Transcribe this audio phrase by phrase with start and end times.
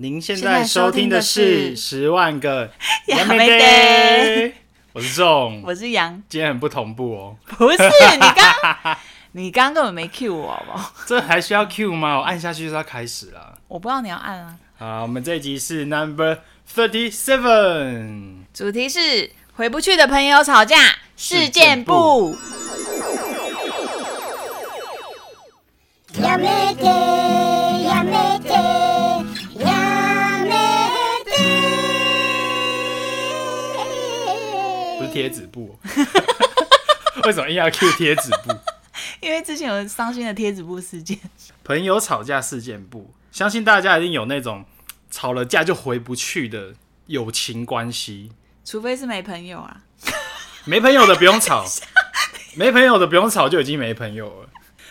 [0.00, 2.70] 您现在收听的是《十万个
[3.06, 4.48] 杨梅爹》，
[4.92, 7.36] 我是仲，我是杨，今天很不同步哦。
[7.56, 8.96] 不是你刚，
[9.34, 10.92] 你刚根本没 cue 我，好不好？
[11.04, 12.18] 这还需要 cue 吗？
[12.18, 13.58] 我按下去就是要开始了。
[13.66, 14.56] 我不知道你要按啊。
[14.76, 16.38] 好，我们这一集是 Number
[16.72, 20.76] Thirty Seven，主题是回不去的朋友吵架
[21.16, 22.36] 事件簿。
[26.22, 26.88] 杨梅爹，
[35.18, 35.78] 贴纸布，
[37.24, 38.54] 为什么硬要 Q 贴纸布？
[39.20, 41.18] 因为之前有伤心的贴纸布事件，
[41.64, 44.64] 朋友吵架事件簿，相信大家一定有那种
[45.10, 46.74] 吵了架就回不去的
[47.06, 48.30] 友情关系，
[48.64, 49.80] 除非是没朋友啊，
[50.64, 51.64] 没朋友的不用吵，
[52.56, 54.48] 没朋友的不用吵就已经没朋友了，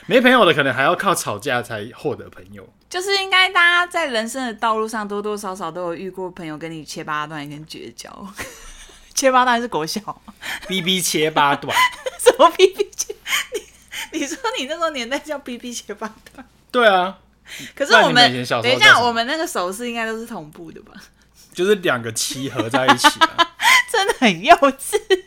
[0.08, 8.10] 没朋友的可能还要靠吵架才获得朋友，就是应该大家在人生的道路上多多少少都有遇过朋友跟你切八段跟绝交。
[9.18, 10.00] 切八段是国小
[10.68, 11.76] ，B B 切八段，
[12.24, 13.16] 什么 B B 切？
[14.14, 16.48] 你你说你那个年代叫 B B 切八段？
[16.72, 17.18] 对啊，
[17.74, 20.94] 可是我们等一下，我们那个手势应该都是同步的吧？
[21.52, 23.10] 就是两个七合在一起，
[23.92, 25.24] 真的很幼稚。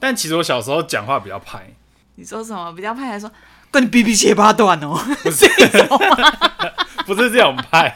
[0.00, 1.70] 但其实我小时候讲话比较派。
[2.14, 3.08] 你说什么比较派？
[3.08, 3.30] 还说
[3.70, 4.98] 跟你 B B 切八段哦？
[5.22, 5.46] 不是，
[7.04, 7.94] 不是这种派。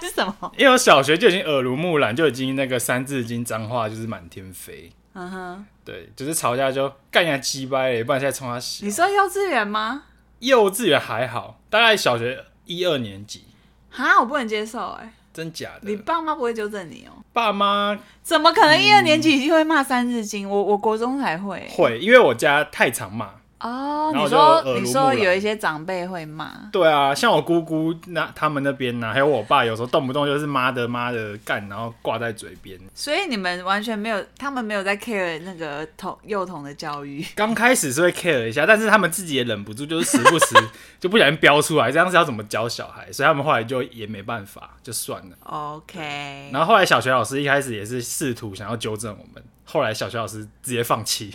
[0.00, 0.52] 是什么？
[0.56, 4.90] 因为我小学就已经耳濡目染，就已经那个三字经脏话就是满天飞。
[5.14, 8.84] 嗯哼，对，就是吵架就干人家鸡掰，不然现在冲他洗。
[8.84, 10.04] 你说幼稚园吗？
[10.38, 13.44] 幼稚园还好，大概小学一二年级。
[13.90, 15.90] 哈，我不能接受哎、欸，真假的？
[15.90, 17.24] 你爸妈不会纠正你哦、喔？
[17.32, 20.46] 爸妈怎么可能一二年级就会骂三字经？
[20.46, 21.66] 嗯、我我国中才会。
[21.70, 23.30] 会，因为我家太常骂。
[23.60, 32.78] 哦，你说你说有一些长辈会骂，对啊，像我姑姑那他们那边呢、啊，还有我爸，有时候动不动就是妈的妈的干，然后挂在嘴边。
[32.94, 37.24] 所以你们完全没有，他们没有在 care 那个童幼童的教育。
[37.34, 40.54] 刚开始是会 care 一下，但是他们自己也忍不住，就是时不时
[41.00, 43.10] 就不小心飙出来，这样子要怎么教小孩？
[43.12, 45.36] 所以他们后来就也没办法，就算了。
[45.42, 46.50] OK。
[46.52, 51.34] 然后后来小学老师一开始也是试图想要纠正我们，后来小学老师直接放弃。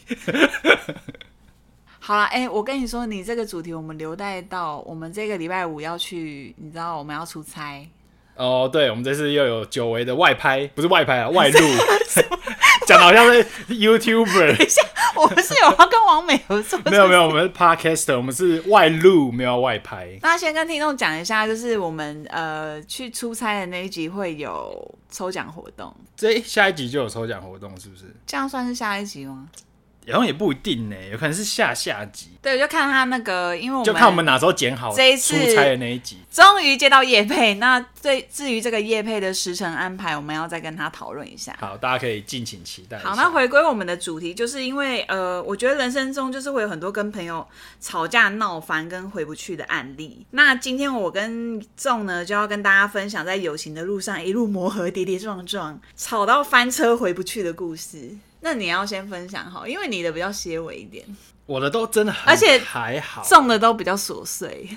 [2.05, 7.89] 好了，哎、欸，我跟你说，你这个主题我们留待到我们这个礼拜五要去，你知道我们要出差。
[8.35, 11.59] 哦，对，我们这次又有久违的外拍，不是外拍啊， 外录，
[12.85, 14.57] 讲的好像是 YouTuber。
[14.57, 14.81] 等一下，
[15.15, 16.77] 我们是有要跟王美合作？
[16.91, 20.09] 没有没有，我们是 Podcaster，我们是外录，没有外拍。
[20.21, 25.95] 那先跟听众讲一下，就是我们呃去出差的那一集会有抽奖活动。
[26.17, 28.13] 这下一集就有抽奖活动，是不是？
[28.27, 29.47] 这样算是下一集吗？
[30.05, 32.29] 然后也不一定呢，有可能是下下集。
[32.41, 36.17] 对，就看他那个，因为我们就看我们哪时候剪好这一次出差的那一集。
[36.29, 41.55] 终于接到叶配，那对至于这个叶配的时程安排，我们要再跟他讨论一下。
[41.59, 42.97] 好，大家可以敬请期待。
[42.97, 47.47] 好，那回归我们的主题，就是因为呃，我觉得人生中就是会有很多跟朋友
[47.79, 50.25] 吵架闹翻跟回不去的案例。
[50.31, 58.17] 那今天我跟仲呢，就要跟大家分享在友情的路上一路磨合，跌跌撞撞，吵到翻车回不去的故事。
[58.43, 61.05] 那你要先分享好，因为你的比较些微一点，
[61.45, 64.67] 我的都真的很，而且还好，送的都比较琐碎。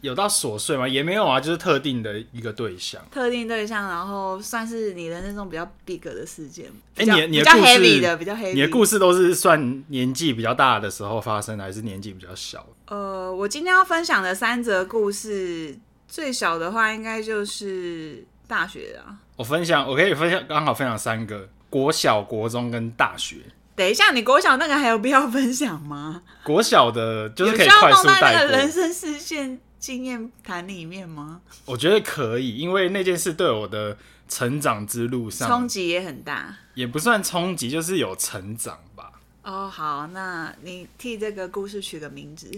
[0.00, 0.88] 有到琐碎吗？
[0.88, 6.66] 也没有啊，就是特定的一个对象，特定对象，然后算是你的那种比较 big 的事件。
[6.96, 12.66] 哎、欸，你你的故事的比较 heavy，你的故事都是算年纪比较大的时候发生的，还是年纪比较小？
[12.86, 15.78] 呃，我今天要分享的三则故事，
[16.08, 19.16] 最小的话应该就是大学啊。
[19.36, 21.48] 我分享，我可以分享，刚好分享三个。
[21.74, 23.38] 国小、国中跟大学。
[23.74, 26.22] 等一下，你国小那个还有必要分享吗？
[26.44, 28.56] 国小的就是可以快速带过。
[28.56, 31.40] 人生事件经验谈里面吗？
[31.64, 33.98] 我觉得可以，因为那件事对我的
[34.28, 36.56] 成长之路上冲击也很大。
[36.74, 39.10] 也不算冲击，就是有成长吧。
[39.42, 42.48] 哦，好，那你替这个故事取个名字。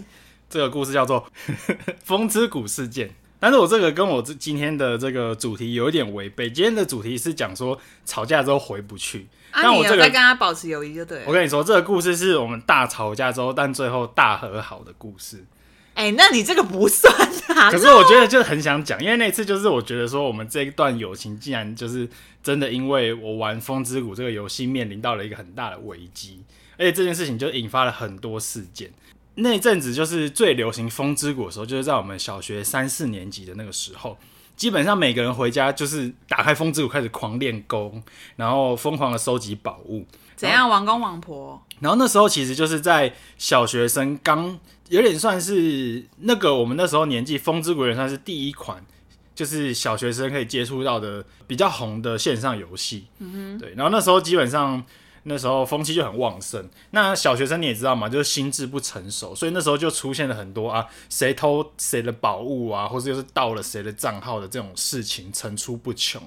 [0.47, 1.27] 这个故事叫做
[2.05, 3.15] “风之谷事件”。
[3.39, 6.49] 但是我这个跟我这今天的这个主题有一点违背。
[6.49, 9.27] 今天的主题是讲说吵架之后回不去。
[9.51, 11.25] 啊，但我这个、跟他保持友谊就对了。
[11.27, 15.45] 我跟你说，这个故事是我们大吵架之后，但最后大和好的故事。
[15.93, 17.11] 哎、欸，那你这个不算
[17.55, 17.69] 啊。
[17.71, 22.07] 可是我觉得就很想讲，因为那次就是我觉得说我们这一段友情竟然就是
[22.43, 26.43] 真的，因为我玩《风之谷》这个游戏面临到了一个很大的危机，
[26.77, 28.91] 而且这件事情就引发了很多事件。
[29.39, 34.17] 那一阵子就是最流行《风之谷》的时候，就是在我们小学三四年级的那个时候，
[34.55, 38.01] 基本上每个人回家就是打开《风之谷》开始狂练功，
[38.35, 40.05] 然后疯狂的收集宝物，
[40.35, 41.61] 怎样王公王婆？
[41.79, 48.83] 然后那时候其实就是在小学生刚有点算是那个我们那时候年纪，《风之谷》也算是第一款
[49.35, 53.05] 就是小学生可以接触到的比较红的线上游戏。
[53.19, 53.75] 嗯哼，对。
[53.75, 54.83] 然后那时候基本上
[55.27, 56.67] 那时候风气就很旺盛。
[56.91, 66.21] 那小学生你也知道嘛，就是心智不成熟，所以那时候就出现了很多啊，谁偷谁的宝物啊，或者就是盗了谁的账号的这种事情层出不穷。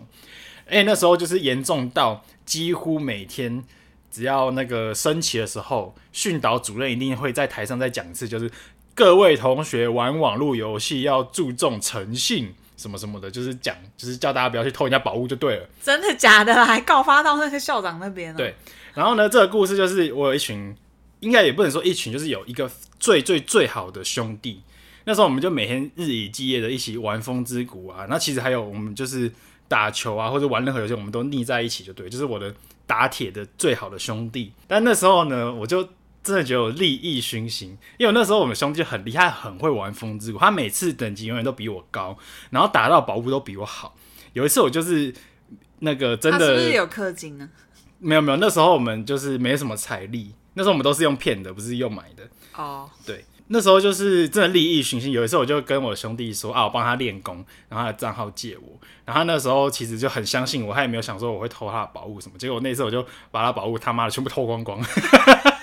[0.68, 3.64] 哎，那时候就是严重到几乎每天
[4.10, 8.50] 只要那个升旗的时候，训导主任一定会在台上再讲一次，就是。
[8.92, 15.66] 各位同学玩网络游戏要注重诚信，什么什么的，就是讲，就是叫大家不要去偷人家宝物就对了。
[15.80, 16.66] 真的假的？
[16.66, 18.34] 还告发到那个校长那边？
[18.36, 18.54] 对。
[18.94, 20.74] 然后呢，这个故事就是我有一群，
[21.20, 24.60] 应该也不能说一群，就是有一个最最最好的兄弟。
[25.04, 28.06] 那时候我们就每天日以继夜的一起玩风之谷啊。
[28.08, 29.30] 那其实还有我们就是
[29.68, 32.54] 打球啊，或者玩任何游戏，我们都腻在一起就对，就是我的
[32.86, 34.52] 打铁的最好的兄弟。
[34.66, 35.88] 但那时候呢，我就。
[36.22, 40.38] 真的觉得我利益熏心，因为那时候我们兄弟很厉害，很会玩风之谷。
[40.38, 42.14] 他每次等级永远都比我高，
[42.50, 43.96] 然后打到宝物都比我好。
[44.34, 45.14] 有一次我就是
[45.78, 47.48] 那个真的，他是不是有氪金呢？
[48.00, 52.26] 没有没有，那时候我们就是没什么财力，那时候我们都是用骗的，不是用买的。
[52.56, 55.12] 哦，对，那时候就是真的利益熏心。
[55.12, 62.38] 有一次我就跟我兄弟说啊，我帮他练功，然后他的账号借我，然后他那时候其实就很相信我，他也没有想说我会偷他的宝物什么。
[62.38, 64.82] 结果那次我就把他宝物他妈的全部偷光光。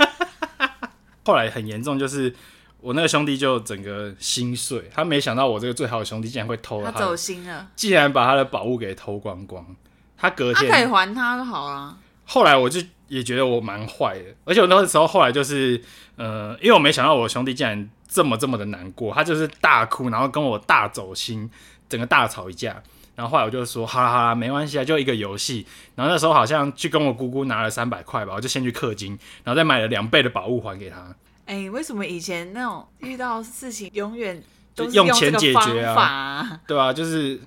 [1.26, 2.34] 后来很严重，就是
[2.80, 9.76] 我那个兄弟就整个心碎，他没想到我这个最好的兄弟竟然会偷他，他走心了，竟然把他的宝物给偷光光。
[10.18, 11.98] 他隔天他可以还他就好了。
[12.30, 15.82] 后来我就也觉得我蛮坏的，而且我那个时候后来就是
[16.18, 21.50] 呃，因为我没想到我兄弟竟然这么这么的难过，他就是大哭，然后跟我大走心，
[21.88, 22.84] 整个大吵一架。
[23.16, 25.66] 然后后来我就说，好啦好啦，没关系啊，就一个游戏。
[25.96, 30.98] 然后那时候好像去跟我姑姑拿了三百块吧，我就先去氪金，然后再买了两倍的宝物还给他。
[31.46, 34.44] 哎、欸，为什么以前那种遇到事情永远
[34.76, 36.60] 都是用钱解决啊？
[36.68, 37.40] 对啊，就是。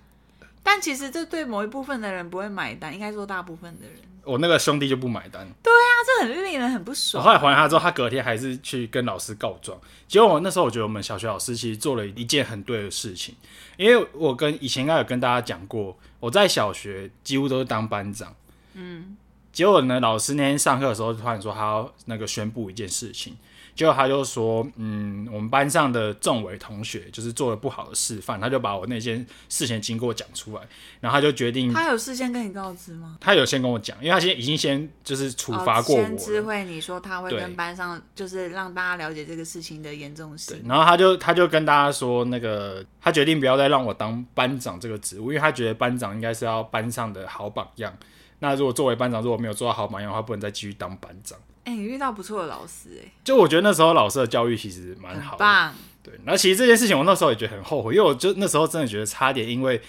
[0.62, 3.96] 但其实这对某一部分的人不会买单，应该说大部分的人。
[4.24, 5.46] 我那个兄弟就不买单。
[5.62, 7.22] 对啊，这很令人很不爽。
[7.22, 9.78] 我后来还他之后，他隔天还是去跟老师告状。
[10.06, 13.34] 结果我那时候我觉得我们小学老师其实做了一件很对的事情，
[13.76, 15.96] 因为我跟以前应该有跟大家讲过。
[16.20, 18.34] 我在小学几乎都是当班长，
[18.74, 19.16] 嗯，
[19.52, 23.36] 结果呢，老师那天上课的时候突然说他要那个宣布一件事情，
[23.74, 30.62] 结果他就说，嗯，我们班上的仲伟同学就是做了不好的示范，他就把我那件事情经过讲出来，
[31.00, 33.16] 然后他就决定，他有事先跟你告知吗？
[33.20, 47.92] 他有先跟我讲，因为他现在已经先就是处罚过我，先知会你说他会跟班上就是让大家了解这个事情的严重性，然后他就他就跟大家说，那个他决定不要再让我当班长这个职务，因为他觉得班长应该是要班上的好榜样，
[48.40, 51.38] 那如果作为班长如果没有做到好榜样的话，不能再继续当班长。
[51.64, 55.74] 哎、欸，你遇到不错的老师哎、欸，就我觉得那时候老师的教育其实蛮好的，棒。
[56.02, 59.80] 对，然后其实这件事情我那时候也觉得很后悔，因为我就那时候真的觉得差点因为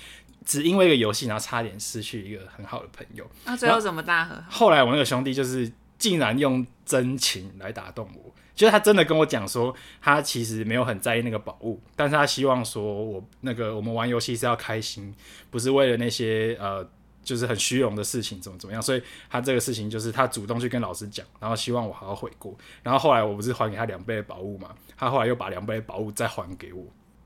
[0.46, 3.26] 只因为一个游戏，然后差点失去一个很好的朋友。
[3.46, 4.44] 那最后怎么大和好？
[4.50, 15.16] 后来我那个兄弟就是竟然用真情来打动我，就是他真的跟我讲说，他其实没有很在意那个宝物，但是他希望说我那个我们玩游戏是要开心，
[15.50, 16.86] 不是为了那些呃。
[17.24, 18.82] 就是很虚荣的事情，怎么怎么样？
[18.82, 22.56] 所以他这个事情就是他主动去跟老师讲，然后希望我好好悔过。
[22.82, 24.70] 然后后来我不是还给他两倍的宝物嘛？
[24.98, 26.84] 他后来又把两倍的宝物再还给我。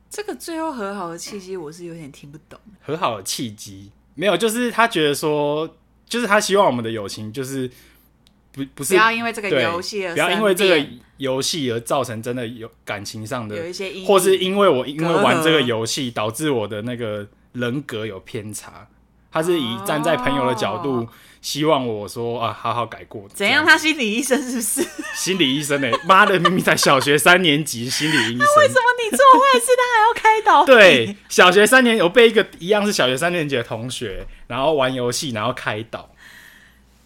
[0.10, 2.60] 这个最后和好的契机，我是有点听不懂。
[2.82, 5.78] 和好的契机没有，就是他觉得说，
[6.08, 7.70] 就是他希望我们的友情就是
[8.52, 18.88] 不不是不要因为这个游戏而不要因为这个游戏而造成真的有感情上的有一些，或是因为我因为玩这个游戏导致我的那个人格有偏差。
[19.36, 21.06] 他是以站在朋友的角度，
[21.42, 23.28] 希望我说啊，好好改过。
[23.34, 23.66] 怎样？
[23.66, 24.88] 他心理医生是不是？
[25.14, 26.00] 心理医生呢、欸？
[26.08, 28.38] 妈的，明明才小学三年级，心理医生。
[28.38, 30.66] 那为什么你做坏事，他还要开导？
[30.66, 36.10] 对，小学三年有被一个一样是小学三年级的同学，然后玩游戏，然后开导。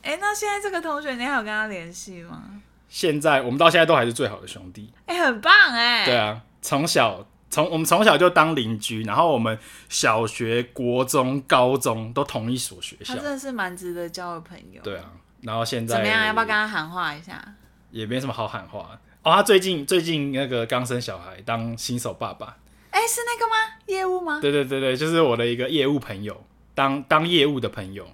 [0.04, 2.44] 哎、欸，那现在这个同学，你还有跟他联系吗？
[2.90, 4.94] 现在我们到现在都还是最好的兄弟。
[5.08, 6.06] 哎、欸，很棒哎、欸。
[6.06, 7.26] 对啊，从小。
[7.50, 9.58] 从我们从小就当邻居，然后我们
[9.89, 14.82] 小学、国中、高中都同一所学校，他真的是蛮值得交的朋友。
[14.84, 16.25] 对啊，然后现在怎么样？
[16.25, 17.44] 要不要跟他喊话一下？
[17.91, 19.34] 也没什么好喊话哦。
[19.34, 22.58] 他最近最近那个刚生小孩，当新手爸爸。
[22.91, 23.82] 哎，是那个吗？
[23.88, 24.39] 业务吗？
[24.39, 26.44] 对对对对，就是我的一个业务朋友，
[26.75, 28.08] 当当业务的朋友。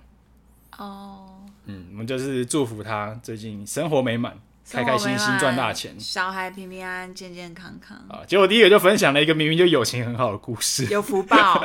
[0.77, 4.37] 哦，嗯，我们就是祝福他最近生活美满。
[4.69, 8.25] 开开心心赚大钱，小孩平平安安、健健康康啊！
[8.27, 11.63] 结果第一个就分享了一个明明就友情很好的故事，有福报。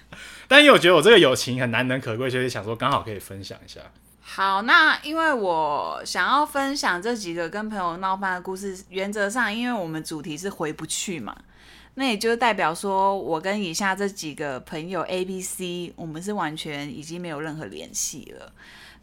[0.46, 3.80] 但因为我觉得我这个友情很难能可贵，所以想说刚好可以分享一下。
[4.20, 11.34] 好，那因为我想要分享这几个跟朋友闹翻的故事，原则上因为我们主题是回不去嘛。
[11.94, 18.52] 那也就代表说我跟以下这几个朋友 A、B、C，我们是完全已经没有任何联系了。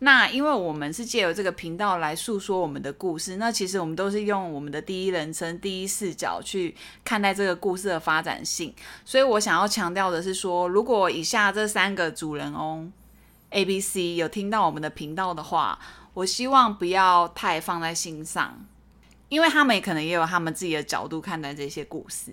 [0.02, 8.74] 那因为我们是借由这个频道来诉说我们的故事，那其实我们都是用我们的第一人称、第一视角去看待这个故事的发展性。
[9.04, 12.92] 所以我想要强调的是说，如果以下这三个主人翁
[13.50, 15.78] A、B、C 有听到我们的频道的话，
[16.14, 18.66] 我希望不要太放在心上，
[19.28, 22.32] 因为他们也可能也有他们自己的角度看待这些故事。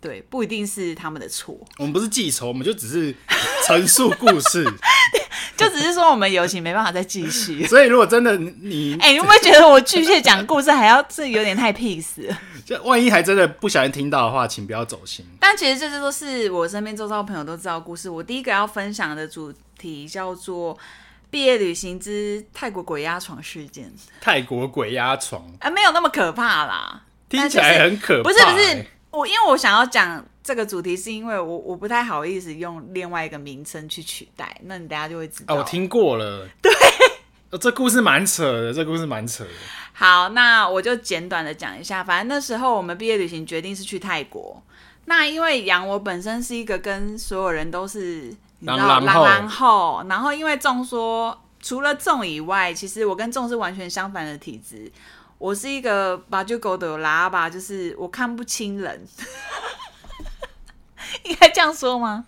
[0.00, 1.58] 对，不一定是他们的错。
[1.78, 3.14] 我们不是记仇，我们就只是
[3.66, 4.64] 陈述故事，
[5.58, 7.64] 就只是说我们友情没办法再继续。
[7.68, 12.28] 所以如果真的你，哎、欸，你会不会觉得我巨蟹讲故事还要这有点太 peace
[12.82, 15.24] 万一还真的不小心听到的话，请不要走心。
[15.38, 18.08] 但其实这些都是我身边周遭朋友都知道的故事。
[18.08, 20.76] 我第一个要分享的主题叫做
[21.30, 23.92] 毕业旅行之泰国鬼压床事件。
[24.20, 28.32] 泰国鬼压床啊，没有那么可怕啦，听起来很可怕、欸。
[28.32, 28.86] 不是不是。
[29.14, 35.54] 我因为我想要讲这个主题，是因为我我不太好意思用另外一个名称去取代，那你大家就会知道。
[35.54, 36.48] 哦，我听过了。
[36.60, 36.72] 对，
[37.50, 39.50] 哦，这故事蛮扯的，这故事蛮扯的。
[39.92, 42.02] 好，那我就简短的讲一下。
[42.02, 44.60] 反正那时候我们毕业旅行决定是去泰国。
[45.04, 54.90] 那因为杨我本身是一个跟所有人都是你知道，然后然后因为仲说除了仲以外，其实我跟仲是完全相反的体质。
[55.38, 59.06] 我是一个把就狗的喇叭，就是我看不清人，
[61.24, 62.24] 应该这样说吗？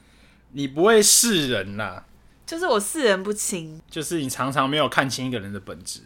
[0.52, 2.02] 你不会视人呐，
[2.46, 6.00] 就是我视人不清，就是你常常没有看清一个人的本质。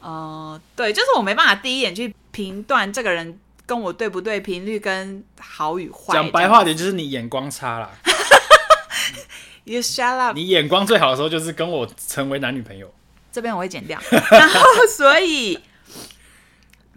[0.00, 6.14] 哦、呃，对，就是我没办法第一眼去评断这个人跟我对不对频率跟好与坏。
[6.14, 7.90] 讲白话点，就是你眼光差啦。
[9.64, 10.34] You shut up！
[10.34, 12.90] 你眼光最好的时候就是跟我成为男女朋友。
[13.30, 14.00] 这边我会剪掉。
[14.30, 15.58] 然后所以。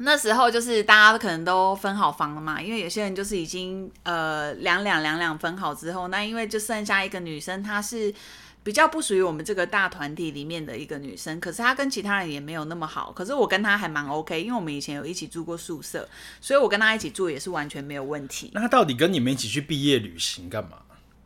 [0.04, 8.14] 那时候就是大家可能都分好房了嘛，因为有些人就是已经呃两两两两分好之后，那因为就剩下一个女生，她是
[8.64, 16.08] 比较不属于我们这个大团体里面的一个女生，可是她跟其他人也没有那么好，可是我跟她还蛮 OK，因为我们以前有一起住过宿舍，
[16.40, 18.52] 所以我跟她一起住也是完全没有问题。
[18.54, 20.78] 那她到底跟你们一起去毕业旅行干嘛？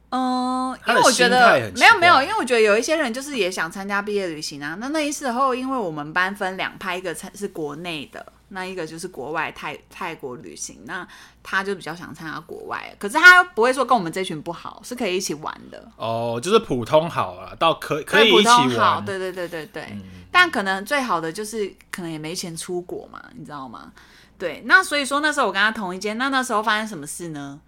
[0.10, 4.78] 嗯，因为我觉得没有没有，因为我觉得有一些人就是也想参加毕业旅行啊。
[4.80, 8.26] 那那时候因为我们班分两派，一个是国内的。
[8.50, 11.08] 那一个就是国外泰泰国旅行，那
[11.42, 15.92] 他就比较想参加国外，可是他不会说跟我们这群不好，是可以一起玩的。
[15.98, 18.70] 哦，就是普通好啊，到可可以一起玩。
[18.70, 19.84] 好，对对对对对。
[19.92, 23.92] 嗯、但可能最好的就是可能也没钱出国嘛，你知道吗？
[24.38, 27.60] 对，那所以说那时候我跟他同一间，那那时候发生什么事呢？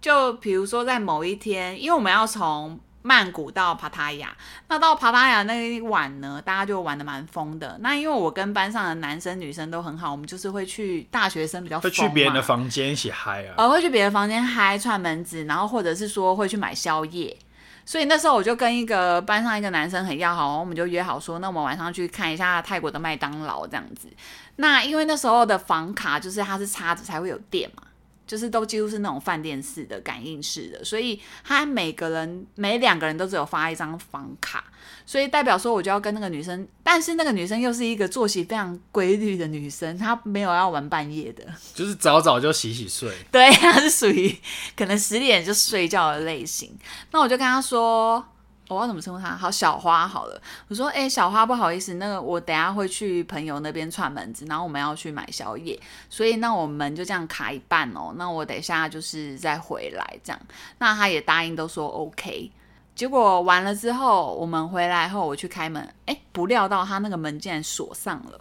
[0.00, 2.78] 就比如说在某一天，因为我们要从。
[3.06, 4.34] 曼谷到帕塔亚，
[4.68, 7.76] 那到帕塔亚那一晚呢，大家就玩的蛮疯的。
[7.80, 17.36] 那因为我跟班上的男生女生都很好，我们就是会去大学生比较会去别人的房间一起嗨啊，呃，会去别的房间嗨串门子，然后或者是说会去买宵夜。
[17.84, 24.08] 所以那时候我就跟一个班上一个男生很要好，我们就约好说，那我们晚上去看一下泰国的麦当劳这样子。
[24.56, 27.82] 那因为那时候的房卡就是它是插着才会有电嘛。
[28.26, 34.64] 就是都几乎是那种饭店式的感应式的，所以他每个人每两个人都只有发一张房卡，
[35.04, 44.34] 所以代表说我就要跟那个女生，但是那个女生又是一个作息非常规律的女生，她没有要玩半夜的，就是早早就洗洗睡，对，她是属于
[44.76, 46.76] 可能十点就睡觉的类型，
[47.10, 48.24] 那我就跟她说。
[48.68, 49.36] 我要怎么称呼他？
[49.36, 50.40] 好，小花好了。
[50.68, 55.78] 我说，哎、小花，不好意思，那个我等下会去朋友那边串门子，然后我们要去买宵夜，
[56.08, 58.14] 所以那我们就这样卡一半哦。
[58.16, 60.40] 那我等一下就是再回来这样。
[60.78, 62.50] 那他也答应，都说 OK。
[62.94, 68.40] 结果完了之后，我们回来后，我去开门，哎、不料到他那个门竟然锁上了。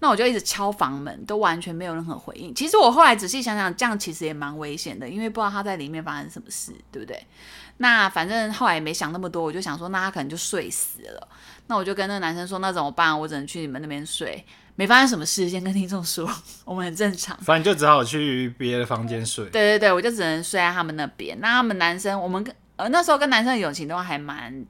[0.00, 2.54] 那我就一直敲房门，都完全没有任何回应。
[2.54, 7.26] 其实我后来仔细想想，这样其实也蛮危险的，因为不知道他在里面发生什么事，对不对？
[7.78, 11.28] 那反正后来也没想那么多，我就想说，那他可能就睡死了。
[11.66, 13.18] 那我就跟那个男生说，那怎么办？
[13.18, 14.44] 我只能去你们那边睡。
[14.76, 16.28] 没发生什么事，先跟听众说，
[16.66, 17.36] 我们很正常。
[17.42, 19.44] 反正就只好去别的房间睡。
[19.46, 21.38] 对对对，我就只能睡在他们那边。
[21.40, 24.64] 那他们男生，我们跟呃那时候跟男生的友情都还蛮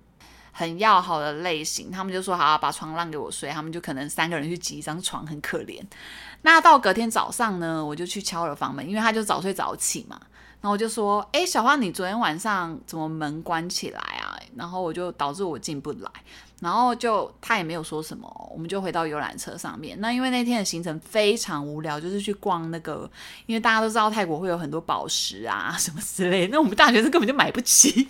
[0.54, 1.90] 很要好的类型。
[1.90, 5.82] 他们就说好，把床让给我睡，他们就可能三个人去挤一张床，很可怜。
[6.42, 10.20] 那到隔天早上呢，我就去敲了房门，因为他就早睡早起嘛。
[10.60, 14.32] 然后我就说，哎、小花，你昨天晚上怎么门关起来啊？
[14.56, 16.10] 然后我就导致我进不来，
[16.60, 20.00] 然后就他也没有说什么，我们就回到游览车上面。
[20.00, 23.10] 那因为那天的行程非常无聊，就是去逛那个，
[23.44, 28.08] 因为大家都知道泰国会有很多宝石啊什么之类，那我们大学生根本就买不起。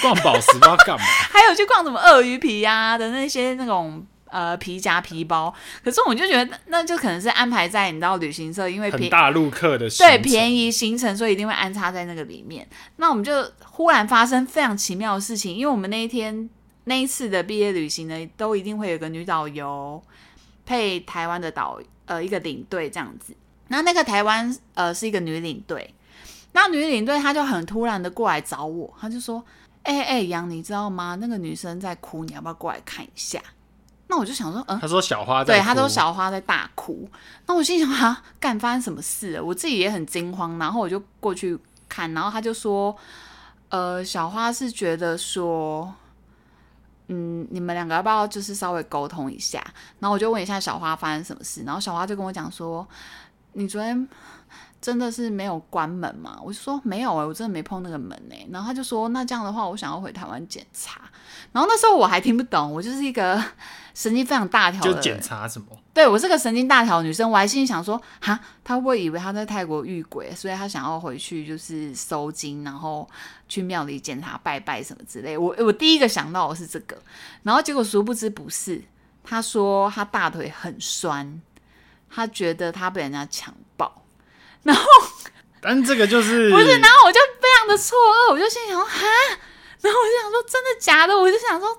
[0.00, 1.04] 逛宝石不知道干嘛？
[1.30, 4.04] 还有去逛什么鳄鱼皮呀、啊、的那些那种。
[4.32, 5.54] 呃皮夹皮包。
[5.84, 12.66] 可是我就觉得那就可能是安排在你知道旅行社，因为很大陆客的对便宜行程，所以一定会安插在那个里面。
[12.96, 16.48] 那我们就忽然发生非常奇妙的事情，因为我们那一天
[16.84, 20.02] 那一次的毕业旅行呢，都一定会有个女导游
[20.64, 23.34] 配台湾的导呃一个领队这样子。
[23.68, 25.94] 那那个台湾呃是一个女领队。
[26.54, 29.44] 那女领队她就很突然的过来找我，她就说
[29.82, 31.16] ：“哎、欸、哎，杨、欸，你知道吗？
[31.20, 33.42] 那个女生在哭，你要不要过来看一下？”
[34.08, 37.08] 那我就想说，嗯，她说小花在哭，对，她说小花在大哭。
[37.46, 39.42] 那我心想啊，干发生什么事了？
[39.42, 41.58] 我自己也很惊慌，然后我就过去
[41.88, 42.94] 看，然后她就说
[43.70, 45.92] ：“呃，小花是觉得说，
[47.08, 49.64] 嗯，你们两个要不要就是稍微沟通一下？”
[49.98, 52.86] 然后我就问一下小花发生什么事，然后小花就跟我讲说
[53.54, 54.06] ：“你昨天。”
[54.82, 56.38] 真的是没有关门吗？
[56.44, 58.48] 我就说没有哎、欸，我真的没碰那个门哎、欸。
[58.50, 61.00] 然后他就说，那这样的话，我想要回台湾检查。
[61.52, 63.42] 然后那时候我还听不懂，我就是一个
[63.94, 64.92] 神经非常大条的。
[64.92, 65.66] 就检查什么？
[65.94, 73.08] 对，我是个神经大条的女生，我还心里想说，哈，他会不会以为他在泰国遇鬼，所以他想要回去就是收金，然后
[73.48, 75.38] 去庙里检查拜拜什么之类。
[75.38, 76.96] 我我第一个想到的是这个，
[77.44, 78.82] 然后结果殊不知不是。
[79.24, 81.40] 他说他大腿很酸，
[82.10, 83.71] 他觉得他被人家强暴。
[84.62, 84.82] 然后，
[85.60, 86.66] 但这个就是不是？
[86.66, 89.06] 然后我就非常的错愕，我就心想说，哈，
[89.80, 91.18] 然后我就想说，真的假的？
[91.18, 91.76] 我就想说，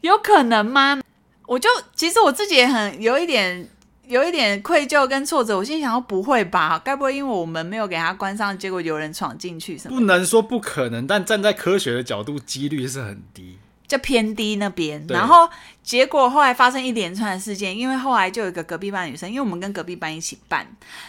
[0.00, 1.00] 有可能吗？
[1.46, 3.68] 我就其实我自己也很有一点，
[4.06, 5.56] 有一点愧疚跟挫折。
[5.56, 6.80] 我心想说，不会吧？
[6.84, 9.98] 该不会因为我们没有给他关上，结果有人闯进去什么？
[9.98, 13.58] 不能说不可能，但站在科学的角度，几率是很低。
[13.86, 15.48] 就偏低那边，然后
[15.82, 20.66] 结果后来发生一连串的事件，因为后来就有一个隔壁班女生，因为我们跟隔壁班一起办，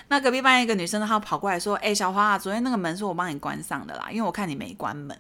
[0.10, 5.18] 那隔壁班一个女生她跑过来说：“哎、欸，小花，啊昨天那个门是我帮你关上的啦，因为我看你没关门。”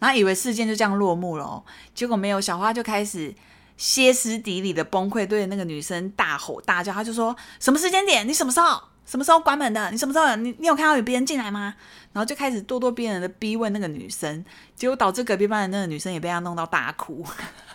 [0.00, 1.62] 然后以为事件就这样落幕了，
[1.94, 3.32] 结果没有，小花就开始
[3.76, 8.26] 歇斯底里的崩溃，对那个女生大吼大叫，她就说：“什么时间点？
[8.26, 9.90] 你什么时候？”什么时候关门的？
[9.90, 10.36] 你什么时候？
[10.36, 11.74] 你你有看到有别人进来吗？
[12.12, 14.44] 然后就开始咄咄逼人的逼问那个女生，
[14.74, 17.24] 结果导致隔壁班的那个女生也被他弄到大哭，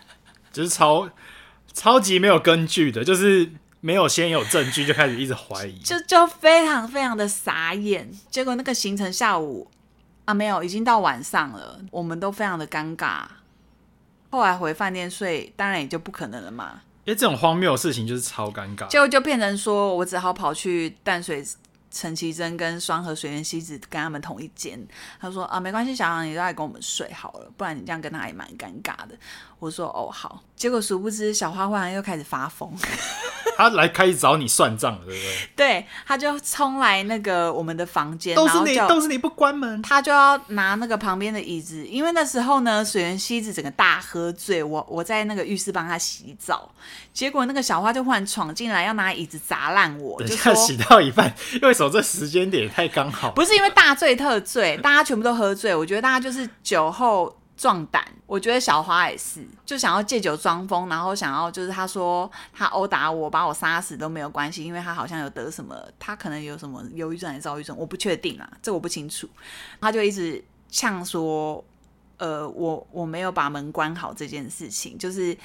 [0.52, 1.10] 就是超
[1.74, 8.12] 超级没有根据的，就是没有先有证据就开始一直怀疑，就就非常非常的傻眼。
[8.30, 9.70] 结果那个行程下午
[10.26, 13.22] 啊没有，已经到晚上了，我们都非常的尴尬。
[14.30, 16.82] 后来回饭店睡，当然也就不可能了嘛。
[17.04, 21.44] 因为这种荒谬的事情就是超尴尬，就就变成说我只好跑去淡水
[21.90, 24.80] 陈绮贞跟双河水源西子跟他们同一间。
[25.20, 29.18] 他说啊，没关系，小杨你都来跟我们睡好了，不然你这样跟他也蛮尴尬的。
[29.62, 32.68] 我说哦好，结果殊不知小花忽然又开始发疯。
[33.56, 35.50] 他来开始找你算账了，对不对？
[35.56, 46.72] 对，他就冲来那个我们的房间，都是你，都是你不关门，他就要拿那个旁边的椅子，因为那时候呢，水原希子整个大喝醉，我我在那个浴室帮他洗澡，
[47.14, 57.32] 结果那个小花就忽然闯进来要拿椅子砸烂我，就说洗到一半， 因为守这时间点也太刚好，不是因为大醉特醉，大家全部都喝醉，我觉得大家就是酒后。
[57.62, 69.30] 壮胆，我觉得小花也是，就想要借酒装疯，然后想要就是他说他殴打我，把我杀死都没有关系，因为他好像有得什么，他可能有什么忧郁症还是躁郁症，我不确定啊，这我不清楚。
[69.80, 71.64] 他就一直呛说，
[72.18, 75.38] 呃，我我没有把门关好这件事情，就是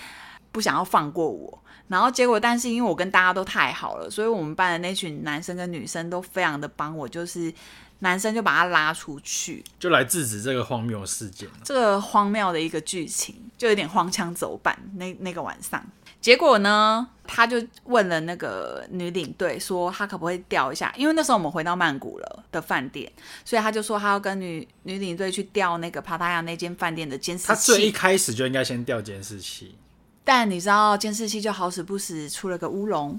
[0.51, 1.63] 不想要放过我。
[1.89, 7.53] 然后结果，但是因为我跟大家都太好了，所以我们班的那群男生跟女生都非常的帮我，就是。
[8.01, 11.49] 男生就把他拉出去，就来制止这个荒谬事件。
[11.65, 14.79] 这个荒谬的一个剧情，就有点荒腔走板。
[14.97, 15.83] 那那个晚上，
[16.21, 20.93] 结果呢，他就问了那个女领队，说他可不可以调一下？
[20.97, 23.11] 因为那时候我们回到曼谷了的饭店，
[23.45, 27.49] 所以他就说他要跟女女领队去调那个帕塔亚那间饭店的监视器。
[27.49, 29.75] 他最一开始就应该先调监视器，
[30.23, 33.19] 但你知道监视器就好死不死出了个乌龙，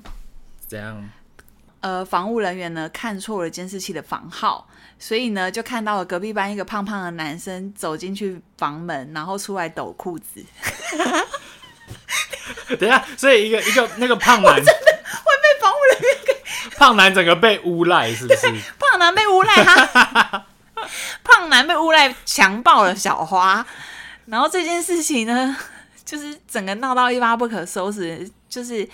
[0.68, 1.10] 怎样？
[1.88, 4.68] 呃，防务人员呢看错了监视器的房号，
[5.00, 10.44] 所以呢就看到了隔壁班一个胖胖的男生走进去房门，然后出来抖裤子。
[12.78, 16.36] 等一下，所以一个一个那个胖男真的会被防务人员给
[16.76, 18.48] 胖男整个被诬赖，是不是？
[18.78, 20.46] 胖男被诬赖，他
[21.24, 23.66] 胖男被诬赖强暴了小花，
[24.26, 25.56] 然后这件事情呢，
[26.04, 28.86] 就是整个闹到一发不可收拾，就是。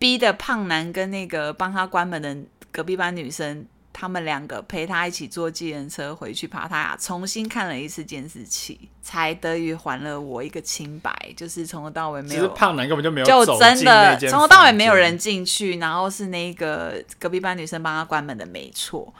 [0.00, 2.36] 逼的胖男跟那个帮他关门的
[2.72, 11.14] 隔壁班女生，他们两个陪他一起坐计程车回去帕塔亚，重新看了一次监视器，才得以还了我一个清白。
[11.36, 19.12] 就是从头到尾没有，其实胖男根本就没有，就真的从头到尾没有人进去，然后是那个隔壁班女生帮他关门的，没错。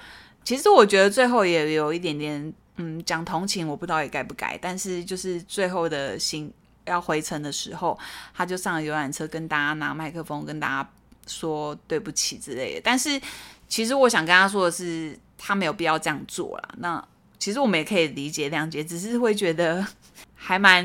[0.43, 6.51] 其实我觉得最后也有一点点，嗯，讲同情，我不知道也该不该，但是就是最后的心。
[6.91, 7.99] 要回程的时候，
[8.35, 10.91] 他就上了游览车，跟大家拿麦克风跟大家
[11.27, 12.81] 说对不起之类的。
[12.83, 13.21] 但是
[13.69, 16.69] 其实我想跟他说的是，他没有必要这样做啦。
[16.79, 17.03] 那
[17.39, 19.87] 其实我们也可以理解谅解，只是会觉得
[20.35, 20.85] 还蛮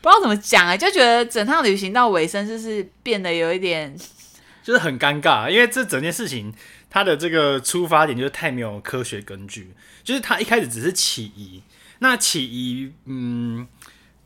[0.00, 3.94] 不知道怎么讲啊，就觉得整趟旅行到尾声就是变得有一点，
[4.64, 6.52] 就是很尴尬，因为这整件事情
[6.88, 11.62] 它的这个出发点就是太没有科学根据，就是他一开始只是起疑，
[11.98, 13.68] 那起疑，嗯。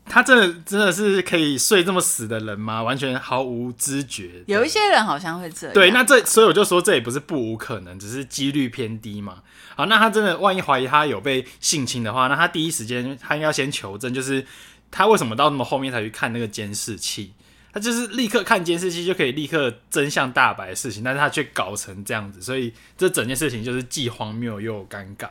[0.07, 2.83] 他真的真的是可以睡这么死的人吗？
[2.83, 4.43] 完全毫无知觉。
[4.45, 5.73] 有一些人好像会这样。
[5.73, 9.41] 对，那这所以我就说这也不是不无可能，只是几率偏低嘛。
[9.75, 14.45] 好，那他真的万一怀疑他有被性侵的话，那他第一时间他应该要先求证，就是
[14.91, 17.33] 他为什么到那么后面才去看那个监视器？
[17.73, 25.27] 他就是立刻看监视器就可以立刻真相大白的事情，但是他却搞成这样子，所以这整件事情就是既荒谬又尴尬。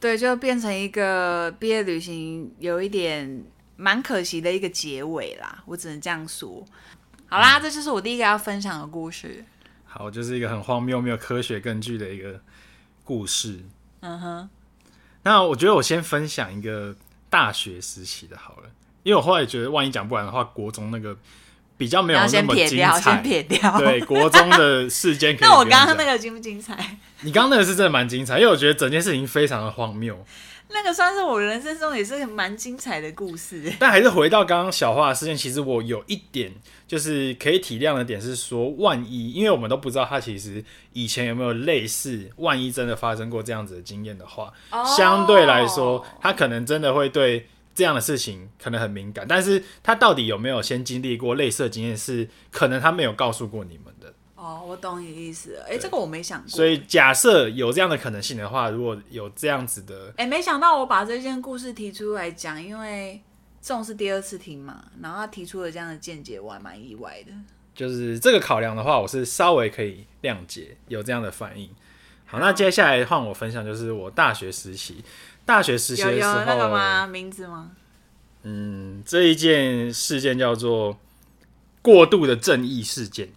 [0.00, 3.44] 对，就变成一个毕业旅行有一点。
[3.82, 6.64] 蛮可惜的一个结尾啦，我只能这样说。
[7.26, 9.44] 好啦，嗯、这就是我第一个要分享的故事。
[9.84, 12.40] 好，就是一个很荒谬、没有科学根据的一个
[13.02, 13.64] 故事。
[14.00, 14.48] 嗯哼。
[15.24, 16.94] 那我觉得我先分享一个
[17.28, 18.70] 大学时期的好了，
[19.02, 21.16] 因为我后来觉得万一讲不完的话，国中那个
[21.76, 22.68] 比较没有那么精彩。
[22.68, 23.78] 先撇掉，先撇掉。
[23.78, 25.46] 对，国中的事件可以。
[25.50, 26.98] 那我刚刚那个精不精彩？
[27.22, 30.24] 你刚刚那个是真的蛮精彩，因为我觉得整件事情非常的荒谬。
[30.72, 36.52] 那个算是我人生中也是蛮精彩的故事， 但还是回到刚刚小花的事件，其实我有一点
[36.86, 44.52] 就是可以体谅的点是说，万一，因为我们都不知道他其实以前有没有类似，万一真的发生过这样子的经验的话，
[44.96, 53.91] 相对来说，他可能真的会对这样的事情可能很敏感，但是他到底有没有先经历过类似的经验，是可能他没有告诉过你们的。
[54.42, 55.56] 哦，我懂你的意思。
[55.68, 56.48] 哎，这个我没想过。
[56.48, 63.22] 所以假设有这样的可能性的话，如果有这样子的，哎，没想到我把这件故事提出来讲，因为
[63.60, 67.32] 这种是第二次听嘛，然后他提出了这样的见解，我还蛮意外的。
[67.72, 71.70] 就是这个考量的话，我是稍微可以谅解有这样的反应。
[72.26, 75.04] 好，那接下来换我分享，就是我大学实习，
[75.46, 77.06] 大学实习的时候，有有那个吗？
[77.06, 77.70] 名字吗？
[78.42, 80.98] 嗯，这一件事件叫做
[81.80, 83.28] 过度的正义事件。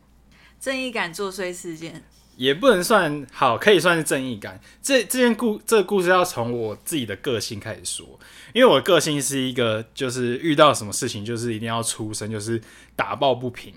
[0.66, 2.04] 正义感作祟事件
[2.38, 4.60] 也不能算好，可以算是正义感。
[4.82, 8.20] 这这件故这个故事要从我自己的个性开始说，
[8.52, 12.60] 因为我个性是一个，就是遇到什么事情就是一定要出声，就是
[12.96, 13.72] 打抱不平。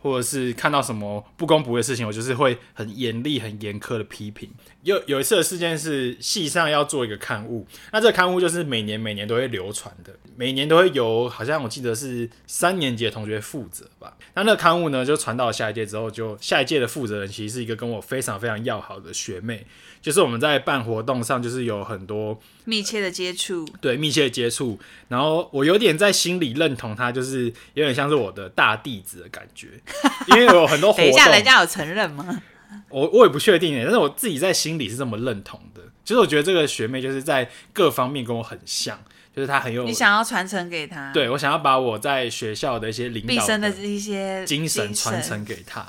[0.00, 4.50] 或者是看到什么不公不义的事情，我就是会很严厉、很严苛的批评。
[4.82, 14.16] 有有一次的事件是系上要做一个刊物，那这个刊物就是每年每年都会流传的，每年都会由好像我记得是三年级的同学负责吧。
[14.34, 19.64] 那那个刊物呢，就传到了下一届之后，就下一届的负责人其实是一个跟我非常非常要好的学妹。
[20.00, 24.76] 就是我们在办活动上，就是有很多密切的接触，对，密切的接触。
[25.06, 29.68] 然后我有点在心里认同他，就是有点像是我的大弟子的感觉，
[30.26, 31.06] 因为有很多活动。
[31.06, 32.42] 等一下，人家有承认吗？
[32.88, 35.82] 我我也不确定，但是我自己在心里是这么认同的。
[36.04, 38.98] 其实我觉得这个学妹就是在各方面跟我很像，
[39.34, 45.86] 就是她很有你想要传承给她，对，我想要把我在学校的一些领导毕生的一些精神传承给她。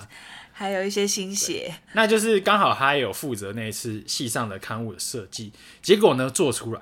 [0.55, 6.81] 还有一些心血，那就是刚好她也有负责那一次系上的刊物的设计，结果呢，做出来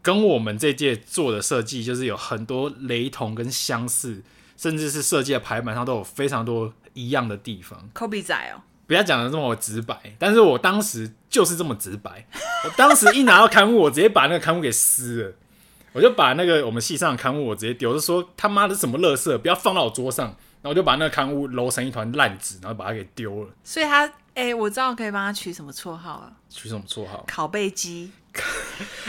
[0.00, 4.22] 跟我们这届做的设计就是有很多雷同跟相似，
[4.56, 7.90] 甚至是设计的排版上都有非常多一样的地方。
[7.92, 12.26] 抠鼻仔哦，不要讲的这么直白，但是我当时就是这么直白，
[12.64, 15.32] 我当时一拿到刊物，我直接把那个刊物给撕了，
[15.92, 20.26] 我就把那个我们系上的刊物我直接丢，就说他妈的什么乐色，不要放到我桌上。
[20.26, 23.50] 然后我就把那个刊物揉成一团烂纸，然后把它给丢了。
[23.62, 26.32] 所以他，哎、欸，我知道可以帮他取什么绰号了。
[26.48, 27.24] 取什么绰号？
[27.28, 28.10] 拷贝机。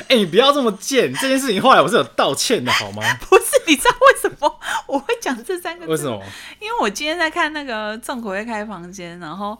[0.09, 1.13] 哎、欸，你不要这么贱！
[1.15, 3.01] 这件事情后来我是有道歉的，好吗？
[3.21, 5.91] 不是，你知道为什么我会讲这三个字？
[5.91, 6.21] 为什么？
[6.59, 9.57] 因为我今天在看那个重口味开房间，然后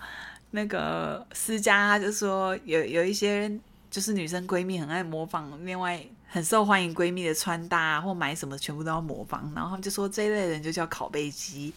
[0.52, 3.50] 那个思佳他就说有有一些
[3.90, 6.04] 就是女生闺蜜很爱模仿另外。
[6.34, 11.74] 很受欢迎闺蜜的穿搭啊，或买什么全部都要模仿，然后他们就说这一类人就叫拷贝机。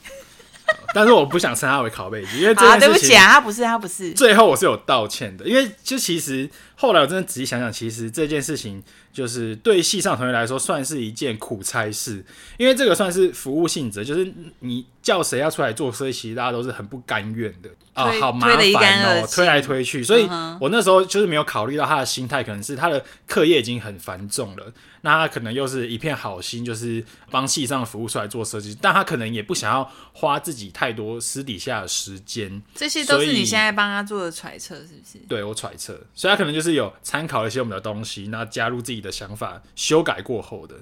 [0.93, 4.13] 但是我不想称他为拷贝机，因为这啊，对不起啊，他不是，他不是。
[4.13, 8.83] 最后我是有道歉的，因为就其实后来我真的仔细想想，其实这件事情
[9.15, 12.23] 就是对系上同学来说算是一件苦差事，
[12.59, 20.29] 因为这个算是服务性质，就是你叫谁要出来做事，其实大家都是很不甘愿的啊，好麻烦哦，推来推去，所以
[20.61, 24.73] 我那时候就是没有考虑到他的心态，可能是他的课业已经很繁重了。
[25.03, 32.63] 那他可能又是一片好心，就是帮系上的服务出来做设计，但他可能也不想要花自己太多私底下的时间。
[32.75, 35.19] 这些都是你现在帮他做的揣测，是不是？
[35.29, 40.75] 对，我揣测，所以他可能就是有参考一些我们的东西，那加入自己的想法，修改过后的。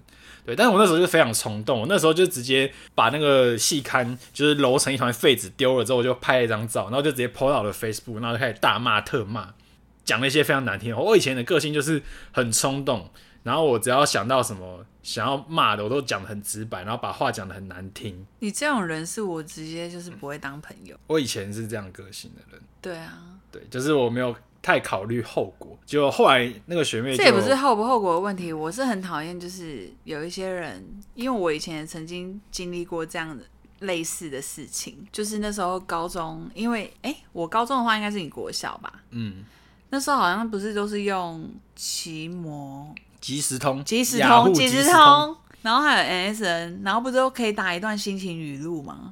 [0.47, 9.55] 对，但是我那时候就非常冲动，我那时候就直接把那个细刊就是揉成一团废纸丢了之后，我就拍了一张照，然后就直接 po 到了 Facebook，然后就开始大骂特骂，
[10.05, 11.03] 讲了一些非常难听的话。
[11.03, 13.11] 我以前的个性就是很冲动，
[13.43, 18.27] 然后我只要想到什么想要骂的，我都讲得很直白，然后把话讲的很难听。
[18.41, 20.97] 你这种人是我直接就是不会当朋友。
[21.07, 22.61] 我以前是这样个性的人。
[22.81, 24.35] 对啊，对，就是我没有。
[24.63, 28.53] 太考虑后果，就后来那个学妹，这也不是后不后果的问题。
[28.53, 30.83] 我是很讨厌，就是有一些人，
[31.15, 33.45] 因为我以前也曾经经历过这样的
[33.81, 38.93] 类似的事情，就是那时候高中，因为哎、欸，我高中的话应该是你国小吧？
[39.11, 39.43] 嗯，
[39.91, 49.11] 那时候好像不是都是用奇摩、即时通、即时通、即时通，然后还有 MSN，然后不是都可以打一段心情语录吗？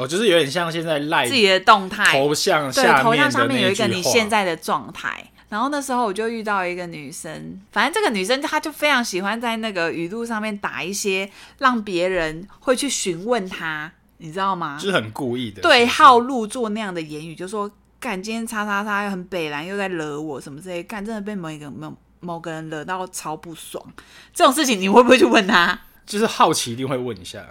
[0.00, 5.30] 哦，就是有点像现在赖自己的动态头像，对，头像上面有一个你现在的状态。
[5.50, 14.78] 然后那时候我就遇到一个女生，反正这个女生她就非常喜欢在那个语录上面打一些让别人会去询问她，你知道吗？
[14.80, 23.84] 就是很故意的，对，号入座那样的言语，就说干今天叉叉叉又很北蓝又在惹我什么之类，干真的被某一个某某个人惹到超不爽，
[24.32, 25.80] 这种事情你会不会去问他？
[26.06, 27.44] 就是好奇一定会问一下。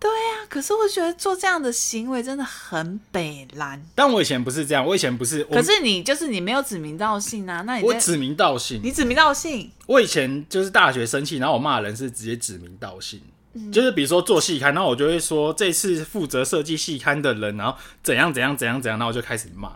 [0.00, 3.82] 对呀、啊，可是我觉得做这样的行为真的很北蓝。
[3.96, 5.42] 但我以前不是这样，我以前不是。
[5.44, 7.62] 可是你就是你没有指名道姓啊？
[7.62, 9.70] 那你我指名道姓，你指名道姓。
[9.86, 13.20] 我以前就是大学生气，然后我骂人是直接指名道姓，
[13.54, 19.72] 嗯、就是比如说做系刊，然后我就会说这次负责设计细刊的人，然后怎样怎样怎样怎样，然后我就开始骂。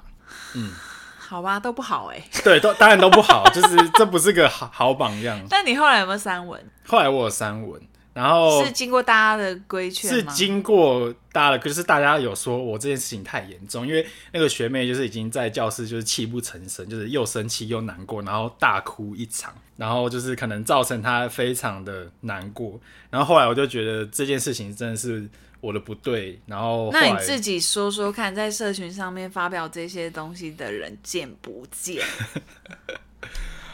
[0.55, 0.71] 嗯，
[1.19, 2.43] 好吧，都不好哎、欸。
[2.45, 5.41] 对，都当然都不好，就是这不是个好好榜样。
[5.51, 6.65] 但你后来有没有删文？
[6.87, 7.81] 后来我有删文。
[8.15, 22.79] 然后是经过大家的规劝，是经过大家的，可是大家有说我这件事情太严重，因为那个学妹就是已经在教室就是泣不成声，就是又生气又难过，然后大哭一场，然后就是可能造成她非常的难过。
[23.09, 25.27] 然后后来我就觉得这件事情真的是
[25.61, 26.39] 我的不对。
[26.45, 32.05] 然后，后那你自己说说看，在社群上面发表这些东西的人见不见？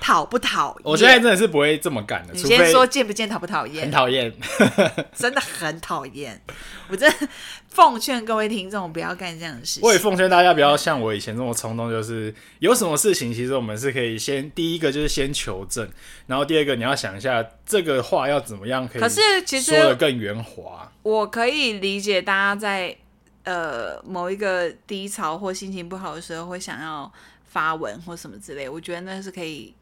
[0.08, 0.82] 讨不讨厌？
[0.84, 2.32] 我现在真的是不会这么干的。
[2.32, 3.82] 你先说见不见，讨不讨厌？
[3.82, 4.32] 很讨厌，
[5.14, 6.40] 真的很讨厌。
[6.88, 7.28] 我真的
[7.68, 9.82] 奉劝各位听众不要干这样的事情。
[9.82, 15.86] 我也奉劝大家不要像我以前这么冲动，就是有什么事情，其实我们是可以先第一个就是先求证，
[16.26, 19.02] 然后第二个你要想一下这个话要怎么样可以。
[19.02, 20.90] 可是其实说的更圆滑。
[21.02, 22.96] 我可以理解大家在
[23.44, 27.12] 呃某一个低潮或心情不好的时候会想要
[27.44, 29.74] 发文或什么之类，我觉得那是可以。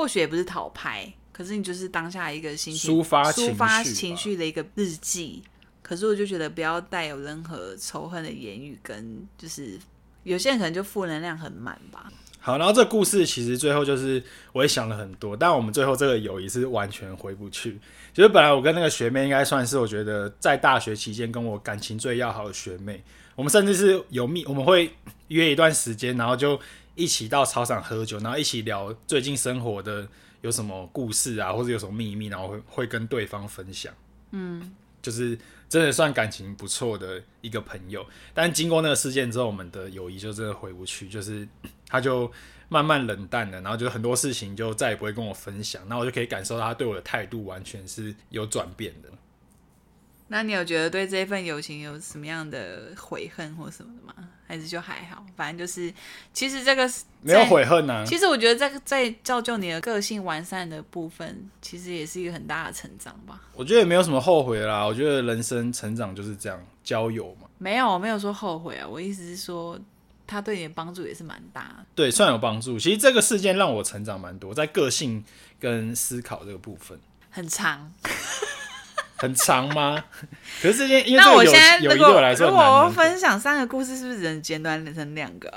[0.00, 5.42] 或许也不是讨拍，可是你就是当下一个心情抒发抒发情绪的一个日记。
[5.82, 9.78] 可是我就觉得不要带有任何仇恨的言语，跟就是
[10.22, 12.10] 有些人可能就负能量很满吧。
[12.38, 14.22] 好，然后这故事其实最后就是
[14.54, 17.78] 我也想了很多，但我们最后这个友谊是完全回不去。
[18.14, 24.90] 就是本来我跟那个学妹应该算是我觉得在大学期间跟我感情最要好的学妹，我们甚至是有密，我们会
[25.28, 26.58] 约一段时间，然后就。
[26.94, 30.06] 一起到操场喝酒，然后一起聊最近生活的
[30.42, 33.92] 有什么故事啊，或者有什么秘密，然后会会跟对方分享。
[34.32, 38.06] 嗯，就是真的算感情不错的一个朋友。
[38.34, 41.46] 但经过那个事件之后，我们的友谊就真的回不去，就是
[41.88, 42.30] 他就
[42.68, 45.82] 慢慢冷淡了，然后就很多事情就再也不会跟我分享。
[45.88, 49.08] 那我就可以感受到他对我的态度完全是有转变的。
[50.32, 54.28] 那你有觉得对这份友情有什么样的悔恨或什么的吗？
[54.46, 55.92] 还是就还好，反正就是，
[56.32, 56.88] 其实这个
[57.20, 58.04] 没有悔恨啊。
[58.06, 63.40] 其实我觉得这个在造就你的个性完善的部分，其实也是一个很大的成长吧。
[63.54, 64.84] 我觉得也没有什么后悔啦。
[64.84, 67.48] 我觉得人生成长就是这样，交友嘛。
[67.58, 68.86] 没有，我没有说后悔啊。
[68.88, 69.78] 我意思是说，
[70.26, 71.86] 他对你的帮助也是蛮大的。
[71.94, 72.78] 对，算有帮助。
[72.78, 75.24] 其实这个事件让我成长蛮多，在个性
[75.60, 76.98] 跟思考这个部分。
[77.30, 77.92] 很长。
[79.20, 80.02] 很长吗？
[80.60, 85.52] 可是这件，因为那我现在如果来说如果我分享三个故事，是不是只能简短成两个？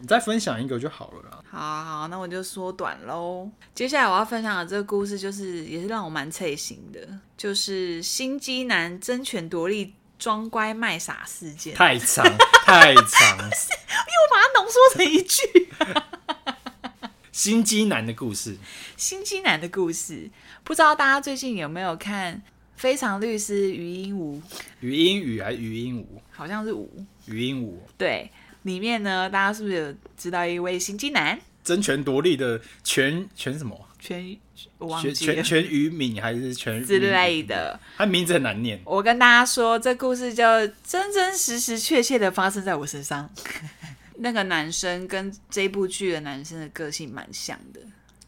[0.00, 1.38] 你再分享一个就好了啦。
[1.50, 3.50] 好啊好，那我就缩短喽。
[3.74, 7.00] 接下来我要分享的这个故事，就是也是让我蛮脆心的，
[7.36, 11.74] 就是心机男争权夺利、装乖卖傻事件。
[11.74, 12.24] 太长
[12.64, 15.68] 太长， 因为我把它浓缩成一句。
[17.30, 18.56] 心机男的故事，
[18.96, 20.30] 心机男的故事，
[20.64, 22.42] 不知道大家最近有没有看？
[22.80, 24.40] 非常律师余英武，
[24.80, 26.18] 余英禑还是余英武？
[26.30, 26.90] 好像是武。
[27.26, 27.82] 余英武。
[27.98, 28.30] 对，
[28.62, 31.38] 里面呢，大家是不是有知道一位心机男？
[31.62, 33.78] 争权夺利的权权什么？
[33.98, 34.34] 全
[34.78, 37.78] 我忘记全全于敏还是全之类的？
[37.98, 38.80] 他名字很难念。
[38.86, 40.42] 我跟大家说，这故事就
[40.82, 43.28] 真真实实、确切的发生在我身上。
[44.22, 47.80] 那个男生跟这部剧的男生的个性蛮像的。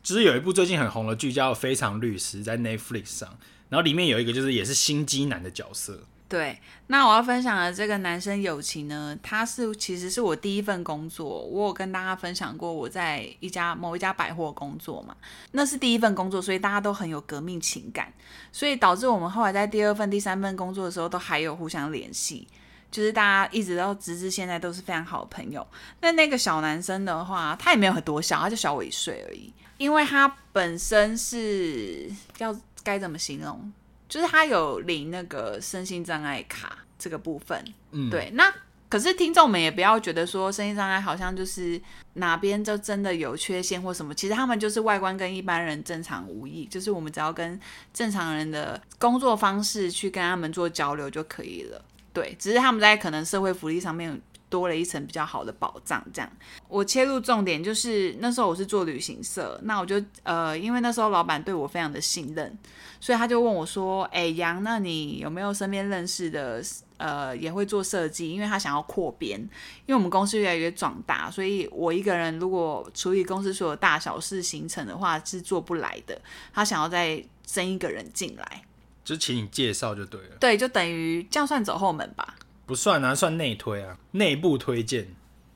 [0.02, 3.38] 就是有一部最近很红的剧叫《非常律师》在 Netflix 上，
[3.72, 5.98] 然后里面有一个就是也是心机男的角色。
[6.28, 6.58] 对，
[6.88, 15.16] 那我要分享的这个男生友情呢，他是其实是我第一份工作，我有跟大家分享过我在一家某一家百货工作嘛，
[15.52, 18.12] 那是第一份工作，所以大家都很有革命情感，
[18.52, 22.46] 所以导致我们后来在第二份、第三份工作的时候都还有互相联系，
[22.90, 25.66] 就是大家一直到直至现在都是非常好的朋友。
[26.00, 33.72] 那那个小男生的话，他也没有很多小，他就小我一岁而已，因为他本身是要该怎么形容？
[34.08, 38.30] 就是他有领那个身心障碍卡这个部分，嗯，对。
[38.34, 38.52] 那
[38.88, 41.80] 可是听众们也不要觉得说身心障碍好像就是
[42.12, 47.58] 哪边就真的有缺陷或什么，其实他们就是外观跟一般人正常无异，就是我们只要跟
[47.94, 51.82] 正常人的工作方式去跟他们做交流就可以了。
[52.12, 54.20] 对，只是他们在可能社会福利上面
[54.52, 56.04] 多了一层比较好的保障。
[56.12, 56.30] 这样，
[56.68, 62.58] 我切入重点就是那时候我是做旅行社，那我就呃，因为那时候老板对我非常的信任。
[63.00, 66.62] 所以他就问我说：“哎、欸，杨，那你有没有身边认识的，
[66.98, 68.30] 呃，也会做设计？
[68.30, 76.16] 因为他想要扩编，因为我们公司越来越壮大，所以我一个人如果处理公司所有大小事行程的话是做不来的。
[76.54, 78.62] 他想要再增一个人进来，
[79.04, 80.36] 就请你介绍就对了。
[80.38, 82.36] 对，就等于这样算走后门吧？
[82.72, 85.06] 不算啊，算内推啊，内部推荐。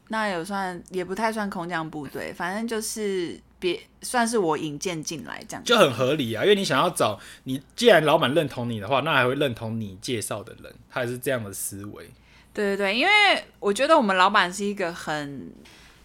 [0.09, 6.45] 那也算也不太算空降部队，反正就是。”别算是我引荐进来这样，就很合理啊。
[6.45, 12.05] 因为你想要找你，既然老板认同你的话，那还会认同你介绍的人，他也是这样的思维。
[12.53, 13.11] 对对对，因为
[13.59, 15.51] 我觉得我们老板是一个很，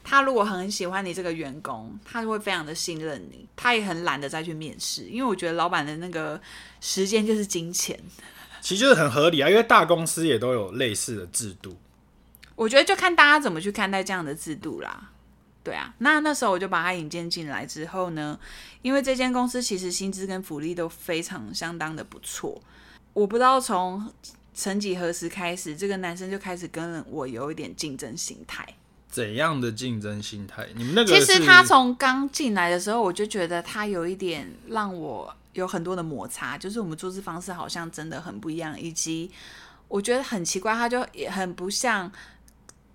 [0.01, 6.39] 他如果很喜欢你这个员工，他就会非常的信任你，他也很懒得再去面试，因为我觉得老板的那个
[6.79, 7.99] 时间就是金钱。
[8.61, 11.75] 其实就是很合理啊，因为大公司也都有类似的制度。
[12.55, 15.09] 我觉得就看大家怎么去看待这样的制度啦。
[15.63, 18.39] 对啊，那那时候我就把他引荐进来之后呢，
[18.81, 22.61] 因为这间公司其实薪资跟福利都非常相当的不错。
[23.13, 24.11] 我不知道从
[24.53, 28.67] 曾几何时开始，这个男生就开始跟我有一点竞争心态。
[29.07, 30.67] 怎样的竞争心态？
[30.75, 39.31] 你们那个其实他从刚进来的时候，我就觉得他有一点让我有很多的摩擦，就是我们做事方式好像真的很不一样，以及
[39.87, 42.11] 我觉得很奇怪，他就也很不像。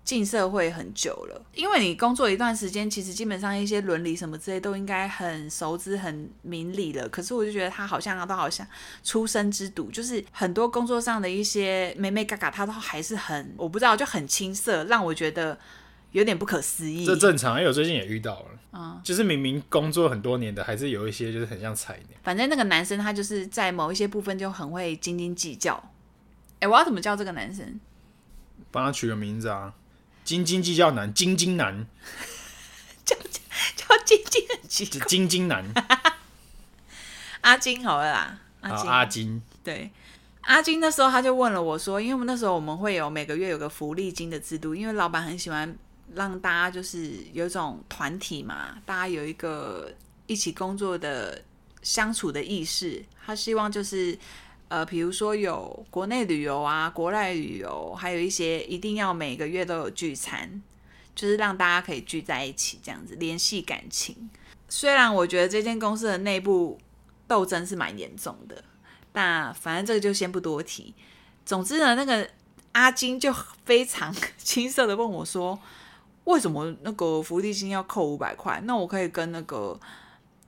[0.07, 7.09] 进社会很久了，因为你工作一段时间，其实基本上一些伦理什么之类都应该很熟知、很明理了。
[7.09, 8.65] 可是我就觉得他好像都好像
[9.03, 15.59] 初生之犊，就是很多工作上的一些眉眉嘎嘎，他都还是很我不知道，就很青涩，让我觉得
[16.11, 17.05] 有点不可思议。
[17.05, 22.17] 这正常，因为我最近也遇到了，嗯，就是明明工作很多年的，还是有一些就是很像菜鸟。
[22.23, 25.91] 反正那个男生他就是在某一些部分就很会斤斤计较。
[26.59, 27.79] 哎，我要怎么叫这个男生？
[28.71, 29.73] 帮他取个名字啊。
[30.23, 31.87] 斤斤计较男，斤斤男，
[33.05, 35.63] 叫叫斤斤很奇怪，斤斤男，
[37.39, 39.89] 阿金好了啦，阿金，阿金，对，
[40.41, 45.73] 阿金那时候他就问了我说，因为我们那时候我们会有每个月有个福利金的制度，因为老板很喜欢
[46.15, 49.93] 让大家就是有一种团体嘛，大家有一个
[50.25, 51.43] 一起工作的
[51.81, 54.17] 相处的意识，他希望就是。
[54.69, 60.61] 呃，比如说有国内旅游啊，国外旅游，还有一些一定要每个月都有聚餐，
[61.15, 64.29] 就是让大家可以聚在一起，这样子联系感情。
[64.67, 66.77] 虽然我觉得这间公司的内部
[67.29, 68.61] 斗争是蛮严重的，
[69.13, 70.93] 但反正这个就先不多提。
[71.45, 72.29] 总之呢，那个
[72.73, 75.57] 阿金就非常青涩的问我说
[76.27, 78.61] ：“为什么那个福利金要扣五百块？
[78.65, 79.79] 那我可以跟那个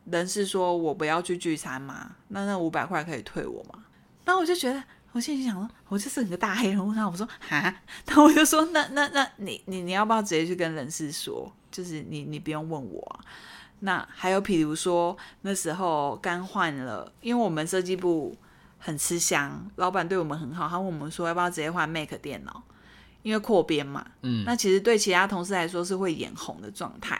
[0.05, 2.11] 人事说我不要去聚餐吗？
[2.27, 3.79] 那那五百块可以退我吗？”
[4.25, 7.73] 然后我就觉得，我现在想说，我就是你个大黑人问他，我说哈，
[8.07, 11.49] 那我就说，那那那你你你要不要直接去跟人事说？
[11.71, 13.23] 就是你你不用问我啊。
[13.79, 18.35] 那还有比如说那时候刚换了，因为我们设计部
[18.77, 22.61] 很吃香，老板对我们很好，他问我们说要不要直接换 Mac 电脑，
[23.21, 24.05] 因为扩编嘛。
[24.21, 27.19] 嗯，那其实对其他同事来说是会眼红的状态。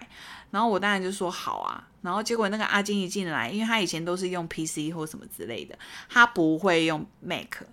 [0.51, 5.77] 然后我当然就说好啊，然后结果那个阿金一进来，因为他以前都是用 PC 或什么之类的，
[6.09, 7.63] 他不会用 Mac，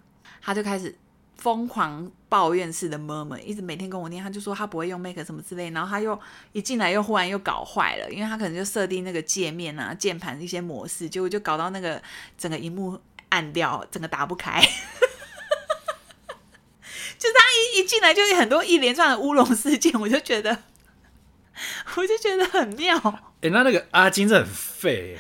[0.43, 0.95] 他就开始
[1.37, 6.21] 疯狂抱怨式的 murmur，一直每天跟我念，他就说他不会用 Mac 什么之类，然后他又
[6.53, 12.03] 一进来又忽然又搞坏了，因为他可能就设定那个界面啊、键盘一些模式，结果就搞到那个
[12.37, 13.01] 整个荧幕
[13.31, 14.63] 暗掉，整个打不开，
[17.19, 17.39] 就他
[17.77, 20.59] 一一进来就有很多一连串的乌龙事件，我就觉得。
[21.97, 22.95] 我就觉得很妙，
[23.41, 25.17] 哎、那那个阿金真的很废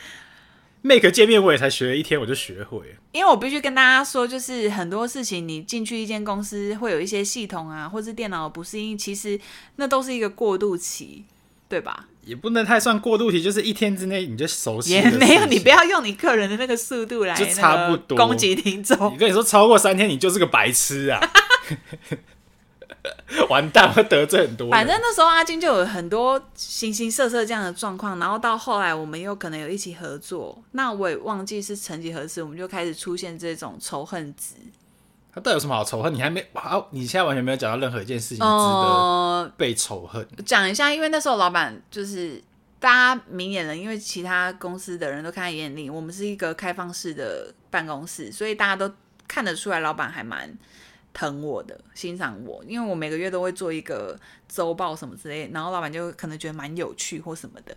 [0.82, 2.94] ，Make 界面我也才学了一天，我就学会。
[3.12, 9.40] 因为我必须跟大家说，就是很多事情，你进去一间公司会有一些系统啊，或是电脑不适应，其实
[9.76, 11.24] 那都是一个过渡期，
[11.70, 12.04] 对吧？
[12.26, 14.90] 也不能太算过渡期，就是一天之内你就熟悉。
[14.90, 19.14] 也没有，你不要用你个人的那个速度来就差不多攻击听众。
[19.14, 21.18] 你跟你说，超过三天你就是个白痴啊！
[23.48, 24.70] 完蛋，会得罪很多。
[24.70, 34.54] 反正那时候阿金就有很多形形色色这样的状况，然后到后来我们又可能有一起合作，那我也忘记是曾几何时，我们就开始出现这种仇恨值。
[35.32, 36.14] 他到底有什么好仇恨？
[36.14, 40.26] 你还没好，你现在完全没有讲到任何一件事情值得被仇恨。
[40.46, 42.42] 讲、呃、一下，因为那时候老板就是
[42.80, 48.90] 大家明眼人，因为其他公司的人都看在眼里，我们是一个开放式的办公室，所以大家都
[49.28, 50.56] 看得出来，老板还蛮。
[51.16, 54.14] 疼我的，欣赏我，因为我每个月都会做一个
[54.46, 57.74] 周报什么之类，然后老板就可能觉得蛮有趣或什么的。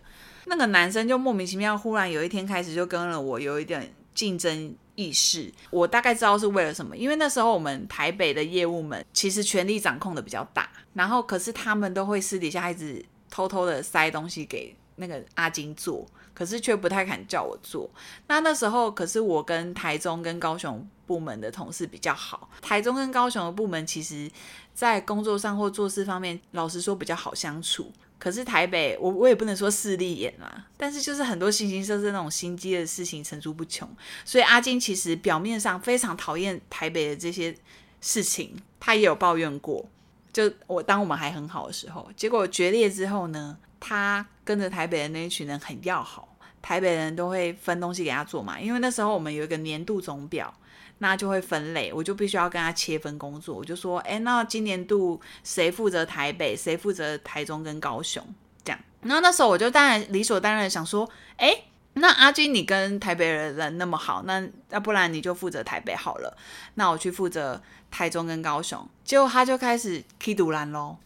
[0.47, 5.49] 那个男生就莫名其妙，忽然有一天开始就跟了我，有一点竞争意识。
[5.69, 16.05] 我大概知道是为了什么，因为那时候我们台北的业务们其实权力掌控的比较大，然后可是他们都会私底下一直偷偷的塞东西给那个阿金做。
[16.39, 17.89] 可是却不太敢叫我做。
[18.27, 22.49] 那那时候，可是我跟台中跟高雄部门的同事比较好。
[22.61, 24.31] 台中跟高雄的部门，其实
[24.73, 27.91] 在工作上或做事方面，老实说比较好相处。
[28.17, 33.85] 可是台北，我我也不能说势利眼啊，但是就是很多形形色色那种心机的事情层出不穷。
[34.23, 37.53] 所以阿金其实表面上非常讨厌台北的这些
[37.99, 39.85] 事情，他也有抱怨过。
[40.31, 46.28] 就我当我们还很好的时候，结果决裂之后呢，他跟着台北的那一群人很要好。
[46.62, 50.53] 台北人都会分东西给他做嘛，因为那时候我们有一个年度总表，
[50.99, 53.55] 那就会分类，我就必须要跟他切分工作。
[53.55, 58.24] 我就说，哎，那今年度谁负责台北，谁负责台中跟高雄，
[58.64, 58.80] 这样。
[59.01, 66.38] 然后那时候我就当然理所当然的想说，哎，那阿金你跟台北的人那么好，那要不然你就负责台北好了，
[66.76, 68.88] 那我去负责台中跟高雄。
[69.05, 70.97] 结果他就开始 K 独蓝喽。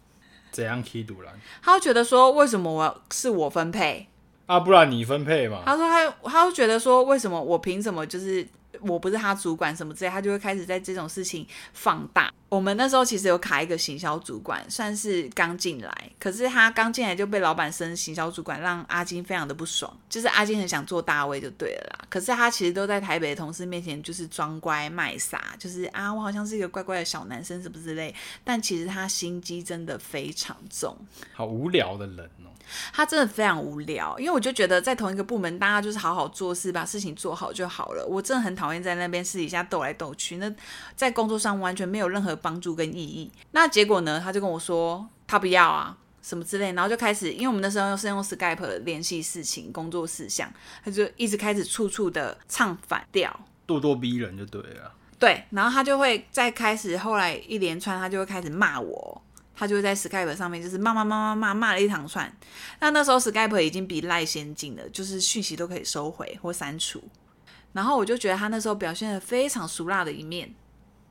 [0.52, 1.34] 怎样 K 独蓝？
[1.62, 4.08] 他就觉得说，为什么我是我分配？
[4.46, 5.64] 啊，不然你分配嘛？
[5.66, 8.46] 他说他他就觉得说，为什么我凭什么就是
[8.86, 12.32] 我不是他主管什么之类，他就会开始在这种事情放大。
[12.50, 19.92] 我们那时候其实有卡一个行销主管，算是刚进来，可是他刚进来就被老板升行销主管，让阿金非常的不爽。
[20.08, 28.14] 就是阿金很想做大位就对了啦，可是他其实都在台北的同事面前就是装乖卖傻，就是啊我好像是一个乖乖的小男生什么之类，
[28.44, 30.96] 但其实他心机真的非常重，
[31.34, 32.54] 好无聊的人哦。
[32.94, 38.06] 他真的非常无聊，因为我就觉得在同一个部门，大家就是好好做事，把事情做好就好了。
[38.08, 40.50] 我真的很讨厌在那边私底下斗来斗去，那
[40.96, 43.30] 在工作上完全没有任何帮助跟意义。
[43.52, 50.52] 那结果呢，他就跟我说他不要啊，什么之类，然后就开始，因为我们那时候是用 Skype 联系事情、工作事项，
[50.84, 54.94] 他就一直开始处处的唱反调，咄咄逼人就对了。
[55.20, 59.22] 对，然后他就会再开始，后来一连串，他就会开始骂我。
[59.56, 62.30] 他就会在 Skype 上面就是骂骂骂骂骂骂了一长串。
[62.80, 67.02] 那那时候 Skype 已经比赖先进了，就是讯息都可以收回或删除。
[67.74, 70.54] 然后我就觉得他那时候表现的非常俗辣的一面，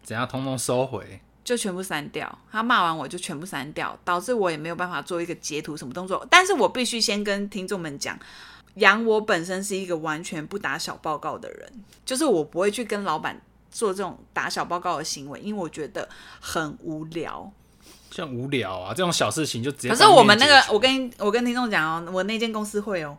[0.03, 2.39] 怎样通通收回，就全部删掉。
[2.51, 6.27] 他骂完我就全部删掉，导致我也没有办法做一个截图什么动作。
[6.31, 8.19] 但是我必须先跟听众们讲，
[8.75, 11.73] 杨我本身是一个完全不打小报告的人，
[12.07, 13.41] 就是我不会去跟老板
[13.71, 16.09] 做这种打小报告的行为，因为我觉得
[16.41, 17.53] 很无聊。
[18.11, 19.89] 像无聊啊，这种小事情就直接。
[19.89, 23.17] 可是我们那个，我跟我跟听众讲哦，我那间公司会哦，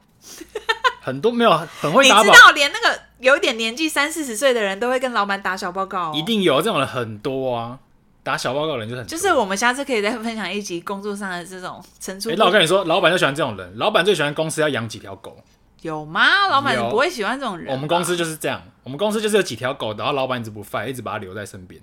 [1.04, 2.20] 很多没有很会打。
[2.20, 7.78] 你知道，连那个有一点年纪三四十岁的人都会跟老板打小报告哦，一定有这种人很多啊，
[8.24, 9.10] 打小报告的人就很多。
[9.10, 12.30] 就是我们下次可以再分享一集工作上的这种陈出。
[12.30, 15.38] 哎，那我跟你说，老板就喜欢这种人，老板最喜欢公司要养几条狗。
[15.82, 16.48] 有吗？
[16.50, 17.70] 老板不会喜欢这种人。
[17.70, 21.82] 我们公司就是这样，我们公司就是有几条狗，然后老板一直不放，一直把它留在身边。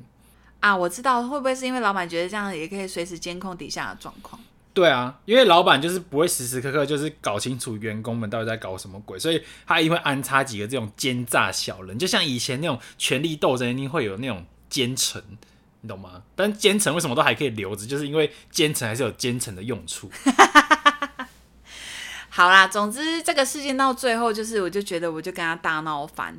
[0.61, 4.41] 啊，我知道，会不会是因为老板觉得这样也可以随时监控底下的状况？
[4.73, 15.23] 对啊，因为老板就是不会时时刻刻就是搞清楚员工们到底在搞什么鬼，所以他一定会安插几个这种奸诈小人，就像以前那种权力斗争一定会有那种奸臣，
[15.81, 16.23] 你懂吗？
[16.37, 17.85] 但奸臣为什么都还可以留着？
[17.87, 20.11] 就是因为奸臣还是有奸臣的用处。
[22.29, 26.37] 好啦，总之这个事件到最后就是，我就觉得我就跟他大闹翻。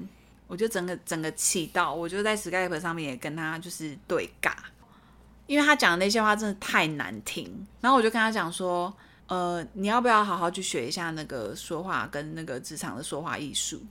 [0.48, 4.52] 我就整个整个气到，我就在 Skype 上面也跟他就是对尬，
[5.48, 7.68] 因为他讲的那些话真的太难听。
[7.82, 8.94] 然后我就跟他讲说，
[9.28, 13.82] 呃，你要不要好好去学一下那个说话跟那个职场的说话艺术？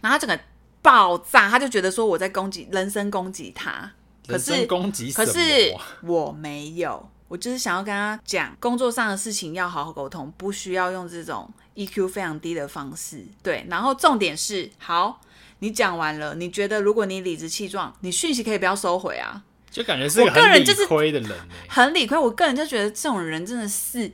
[0.00, 0.40] 然后他整个
[0.80, 3.90] 爆炸，他就觉得说我在攻击人身攻击他，
[4.26, 13.26] 可是攻击，可是我没有，我就是想要跟他讲，工作上的事情要好好沟通，不需要用这种 EQ 非常低的方式。
[13.42, 15.20] 对，然后重点是，好，
[15.58, 19.44] 你讲完了，你觉得如果你理直气壮，你讯息可以不要收回啊？
[19.70, 21.30] 就感觉是我个很理亏的人，
[21.68, 22.16] 很理亏。
[22.16, 24.10] 我个人就觉得这种人真的是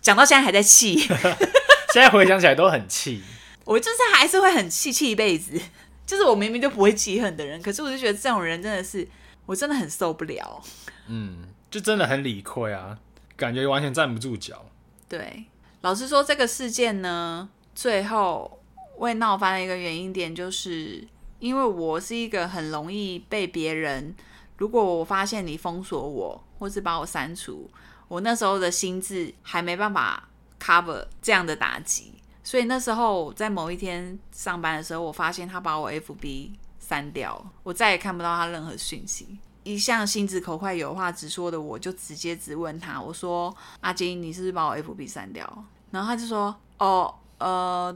[0.00, 0.98] 讲到现在还在气，
[1.92, 3.22] 现在回想起来都很气。
[3.64, 5.60] 我就是还是会很气气一辈子，
[6.06, 9.06] 就是我明明就不会记恨的人，可是我就觉得这种人真的是，
[9.46, 10.62] 我真的很受不了。
[11.08, 11.48] 嗯。
[11.70, 12.98] 就真的很理亏啊，
[13.34, 14.66] 感觉完全站不住脚。
[15.08, 15.44] 对，
[15.80, 18.60] 老实说，这个事件呢，最后
[18.98, 21.02] 会闹翻的一个原因点，就是
[21.38, 24.14] 因为我是一个很容易被别人，
[24.62, 27.68] 如果我发现你封锁我，或是把我删除，
[28.06, 30.22] 我那时候的心智还没办法
[30.60, 39.36] cover 这样的打击，所以那时候在某一天上班的时候，我发现他把我 FB 删掉，我再也看不到他任何讯息。
[39.64, 43.52] 一向心直口快、有话直说的我，就直接质问他，我说
[43.82, 47.92] ：“阿金，你是不是把我 FB 删掉？”然后他就说：“哦，呃，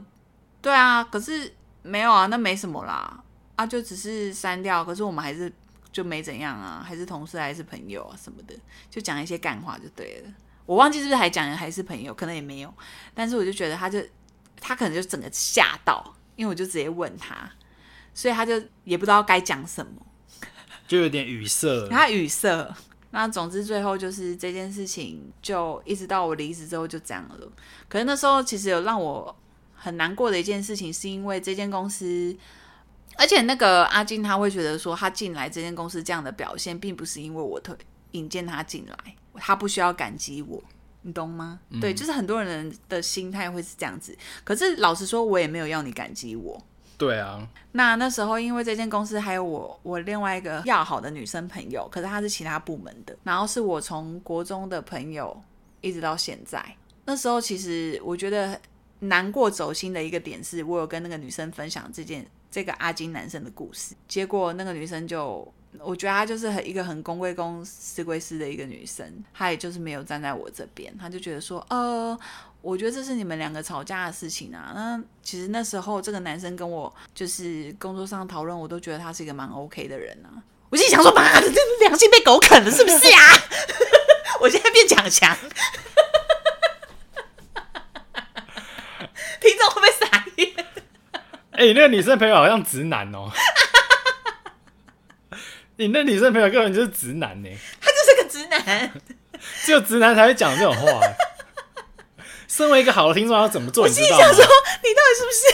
[0.61, 1.49] 对啊，可是
[1.83, 3.23] 没有啊，那没什么啦，
[3.55, 5.49] 啊，就只是删掉，可是我们还是
[5.91, 8.55] 就没怎样啊，还是同事，还是朋友啊什么的，
[8.89, 10.33] 就讲一些干话就对了。
[10.65, 12.73] 我忘记是不是还讲还是朋友，可能也没有，
[13.13, 13.99] 但是我就觉得他就
[14.59, 17.49] 他可能就整个吓到，因为我就直接问他，
[18.13, 19.91] 所以他就也不知道该讲什么。”
[20.87, 22.73] 就有点语塞，他语塞。
[23.11, 27.51] 那总之最后就是这件事情，就一直到我离职之后就这样了。
[27.87, 29.35] 可是那时候其实有让我
[29.73, 32.35] 很难过的一件事情，是因为这间公司，
[33.17, 37.75] 而且那个阿金他会觉得说，他进来这间公司这样的表现，并不是因为我推
[38.11, 40.61] 引荐他进来，他不需要感激我，
[41.01, 41.59] 你懂吗？
[41.69, 41.79] 嗯。
[41.79, 44.17] 对，就是很多人的心态会是这样子。
[44.43, 46.61] 可是老实说，我也没有要你感激我。
[46.97, 55.39] 对啊，那那时候因为这间公司还有我我另外一个要好的女生朋友，可是她是其他部门的，然后是我从国中的朋友
[55.81, 56.63] 一直到现在。
[57.05, 58.59] 那时候其实我觉得
[58.99, 62.25] 难过走心的一个点是，我有跟那个女生分享这件
[62.57, 65.47] 这个阿金男生的故事，结果那个女生就
[65.77, 72.19] 我觉得她就是很一个很公归公私归私的一个女生，她也就是没有站在我这边，她就觉得说呃。
[72.63, 74.71] 我觉得这是你们两个吵架的事情啊。
[74.75, 80.41] 那其实那时候这个男生跟我就是工作上讨论，我都觉得他是一个蛮 OK 的人啊。
[80.71, 83.19] 我心想说，妈的，这良心被狗啃了是不是呀？
[84.41, 85.37] 我现在变强强，
[89.39, 90.65] 听众会不会傻眼？
[91.57, 93.31] 哎、欸，那个女生朋友好像直男哦。
[95.77, 97.49] 你那女生朋友根本就是直男呢。
[97.81, 98.91] 他就是个直男，
[99.65, 101.01] 只有直男才会讲这种话。
[102.47, 103.85] 身为一个好的听众，要怎么做？
[103.85, 105.47] 我心想说，你到底是不是？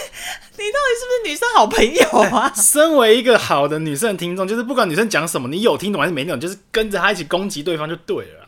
[0.58, 2.52] 你到底是不是女生好朋友啊？
[2.56, 8.43] 身为一个好的女生的听众，就是不管女生讲什么，你有听懂还是没听懂，就是跟着她一起攻击对方就对了啦。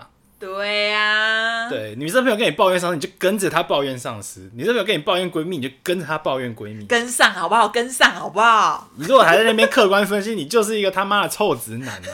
[0.45, 6.85] 对呀、啊，对，女生朋友跟你抱怨上司，你就跟着她抱怨上司；女生朋友跟你抱怨闺蜜，你就跟着她抱怨闺蜜。
[6.85, 7.67] 跟上好不好？
[7.67, 8.87] 跟上好不好？
[8.95, 12.09] 你如果还在那边客观分析，你就是一个他妈的臭直男啊！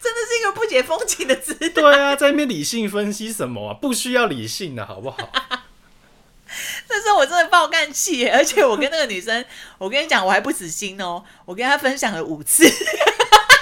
[0.00, 1.72] 真的是一个不解风情的直男。
[1.72, 3.74] 对啊，在那边理性分析什么啊？
[3.74, 5.18] 不需要理性的，好不好？
[6.88, 9.44] 那时候我真的爆干气，而且我跟那个女生，
[9.78, 12.64] 我跟你讲，我还不死心哦，我跟她分享了五次。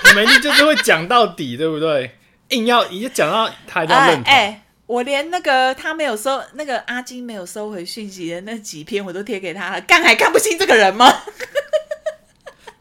[0.05, 2.18] 你们就是会讲到底，对不对？
[2.49, 4.33] 硬要一讲到他就认同。
[4.33, 9.81] 哎、欸，我连那个他没有收，那个阿金没有收回讯息的那几篇，我都贴给他了。
[9.83, 11.13] 干还看不清这个人吗？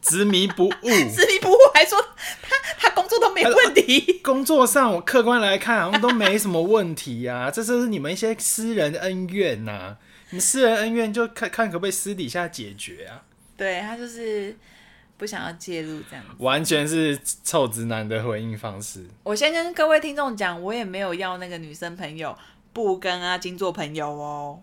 [0.00, 2.00] 执迷不悟，执迷不悟，还说
[2.40, 4.20] 他他工作都没问题。
[4.24, 7.50] 工作上我客观来看，好像都没什么问题呀、啊。
[7.52, 9.96] 这是你们一些私人恩怨呐、啊，
[10.30, 13.20] 你私人恩怨就看看可不可以私底下解决啊。
[13.54, 14.56] 对，他就是
[15.18, 19.04] 不想要介入这样子，完全是臭直男的回应方式。
[19.24, 22.34] 我先跟各位听众讲，我也没有要那个女生朋友
[22.72, 24.60] 不跟阿金做朋友哦，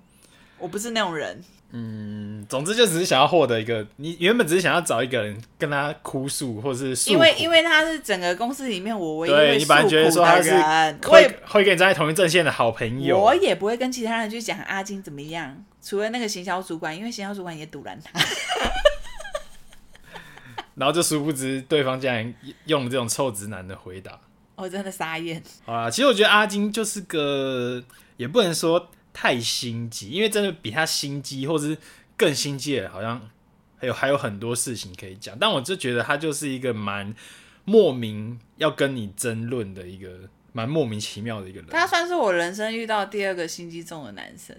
[0.58, 1.44] 我不是那种人。
[1.78, 10.52] 嗯，总之就只是想要获得一个，你原本只是想要找一个人跟他哭诉，或者是因为因为他是整个公司里面我唯一会诉苦的人，对，你本来觉得说他是
[11.10, 18.18] 会会跟你站在同一阵线的好朋友，我也不会跟其他人去讲阿金怎么样，除了那个行销主管，因为行销主管也堵拦他，
[20.76, 22.34] 然后就殊不知对方竟然
[22.66, 24.20] 用了这种臭直男的回答，
[24.56, 25.42] 我真的傻眼。
[25.66, 27.84] 好啦，其实我觉得阿金就是个，
[28.18, 28.92] 也不能说。
[29.18, 31.78] 太心机，因为真的比他心机，或者是
[32.18, 33.30] 更心机的，好像
[33.78, 35.40] 还有还有很多事情可以讲。
[35.40, 37.16] 但我就觉得他就是一个蛮
[37.64, 40.10] 莫名要跟你争论的一个
[40.52, 41.70] 蛮莫名其妙的一个人。
[41.70, 44.54] 他算是我人生遇到第二个心机重的男生。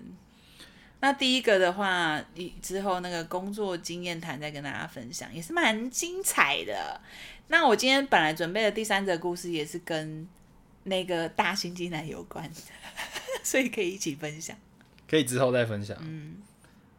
[1.07, 2.21] 那第一个的话，
[2.61, 7.01] 之后那个工作经验谈再跟大家分享，也是蛮精彩的。
[7.47, 10.27] 那我今天本来准备的第三则故事也是跟
[10.83, 12.51] 那个大心机男有关，
[13.45, 14.57] 所以可以一起分享。
[15.09, 15.97] 可以之后再分享。
[16.01, 16.39] 嗯，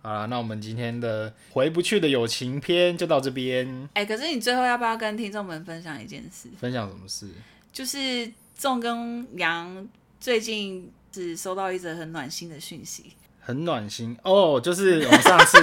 [0.02, 3.68] 好啦，那我们今天的回不去的友情篇就到这边。
[3.94, 6.48] 哎、欸，可是你最后要不要跟听众们分享一件事？
[6.58, 7.30] 分享什么事？
[7.74, 9.86] 就是仲跟杨
[10.18, 13.12] 最近是收到一则很暖心的讯息。
[13.48, 15.58] 很暖心哦，就是我们上次，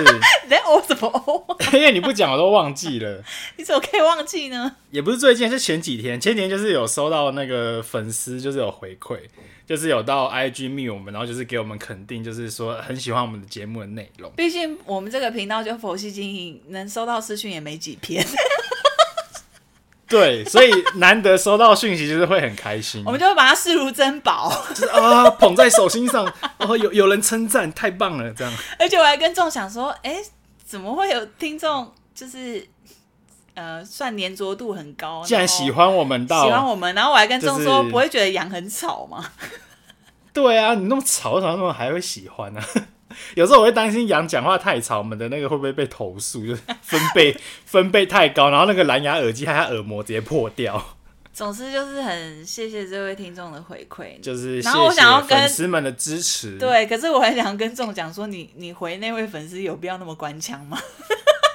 [0.49, 1.47] 哎，我怎么？
[1.74, 3.22] 因为你不讲，我都忘记了。
[3.59, 4.76] 你怎么可以忘记呢？
[4.91, 6.18] 也不是最近，是前几天。
[6.18, 9.18] 前几天就是有收到那个粉丝，就是有回馈，
[9.66, 14.32] 就是有到 IG 密我们，然后就是给我们肯定，就是说很喜欢我们的节目的内容。
[14.35, 18.26] 毕竟我们这个频道就佛系经营，能收到私讯也没几篇。
[20.07, 23.03] 对，所以难得收到讯息，就是会很开心。
[23.07, 26.25] 我们就会把它视如珍宝，就是啊，捧在手心上，
[26.59, 28.53] 然后有有人称赞，太棒了，这样。
[28.79, 30.17] 而且我还跟众想说，哎，
[30.65, 32.67] 怎么会有听众，就是
[33.55, 39.25] 呃，算粘着度很高，既然喜欢我们到，喜欢我们，然后我还跟众说，不会觉得羊很吵吗？
[40.33, 42.61] 对啊，你那么吵，为什么还会喜欢呢？
[43.37, 46.47] 有时候我会担心羊讲话太吵，我们的那个会不会被投诉？
[46.47, 50.97] 就是分贝 分贝太高，然后那个蓝牙耳机还有耳膜直接破掉。
[51.33, 56.57] 总之就是很谢谢这位听众的回馈，就是然后我想要跟粉丝们的支持。
[56.59, 60.79] 对，可是我很想跟众讲说，你你回那位粉丝有必要那么官腔吗？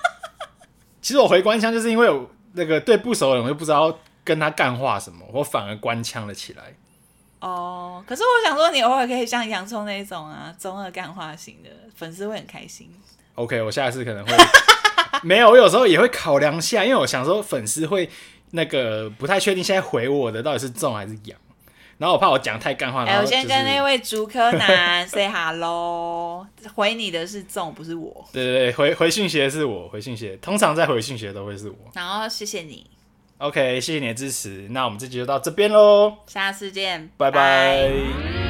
[1.01, 6.75] 其实我回官腔，就是因为我那个对不熟的人，我就不知道跟他干话什么，我反而官腔了起来。
[7.39, 12.89] 哦，oh, 可是我想说，你偶尔可以像洋葱那种啊，中二干化型的粉丝会很开心。
[13.35, 14.33] OK，我下次可能会
[15.23, 18.09] 没有，我有时候也会考量下，因为我想说粉丝会
[18.51, 21.39] 那个不太确定现在回我的到底是中还是洋，
[21.97, 23.05] 然后我怕我讲太干话。
[23.05, 28.27] 哎、欸，我先跟那位竹柯南 say hello，回你的是中，不是我。
[28.33, 31.75] 对对对，回回讯息的是我，回讯息通常在回讯息的都会是我。
[31.93, 32.85] 然后谢谢你。
[33.39, 38.48] OK，谢谢你的支持，那我们这集就到这边喽，下次见，拜拜。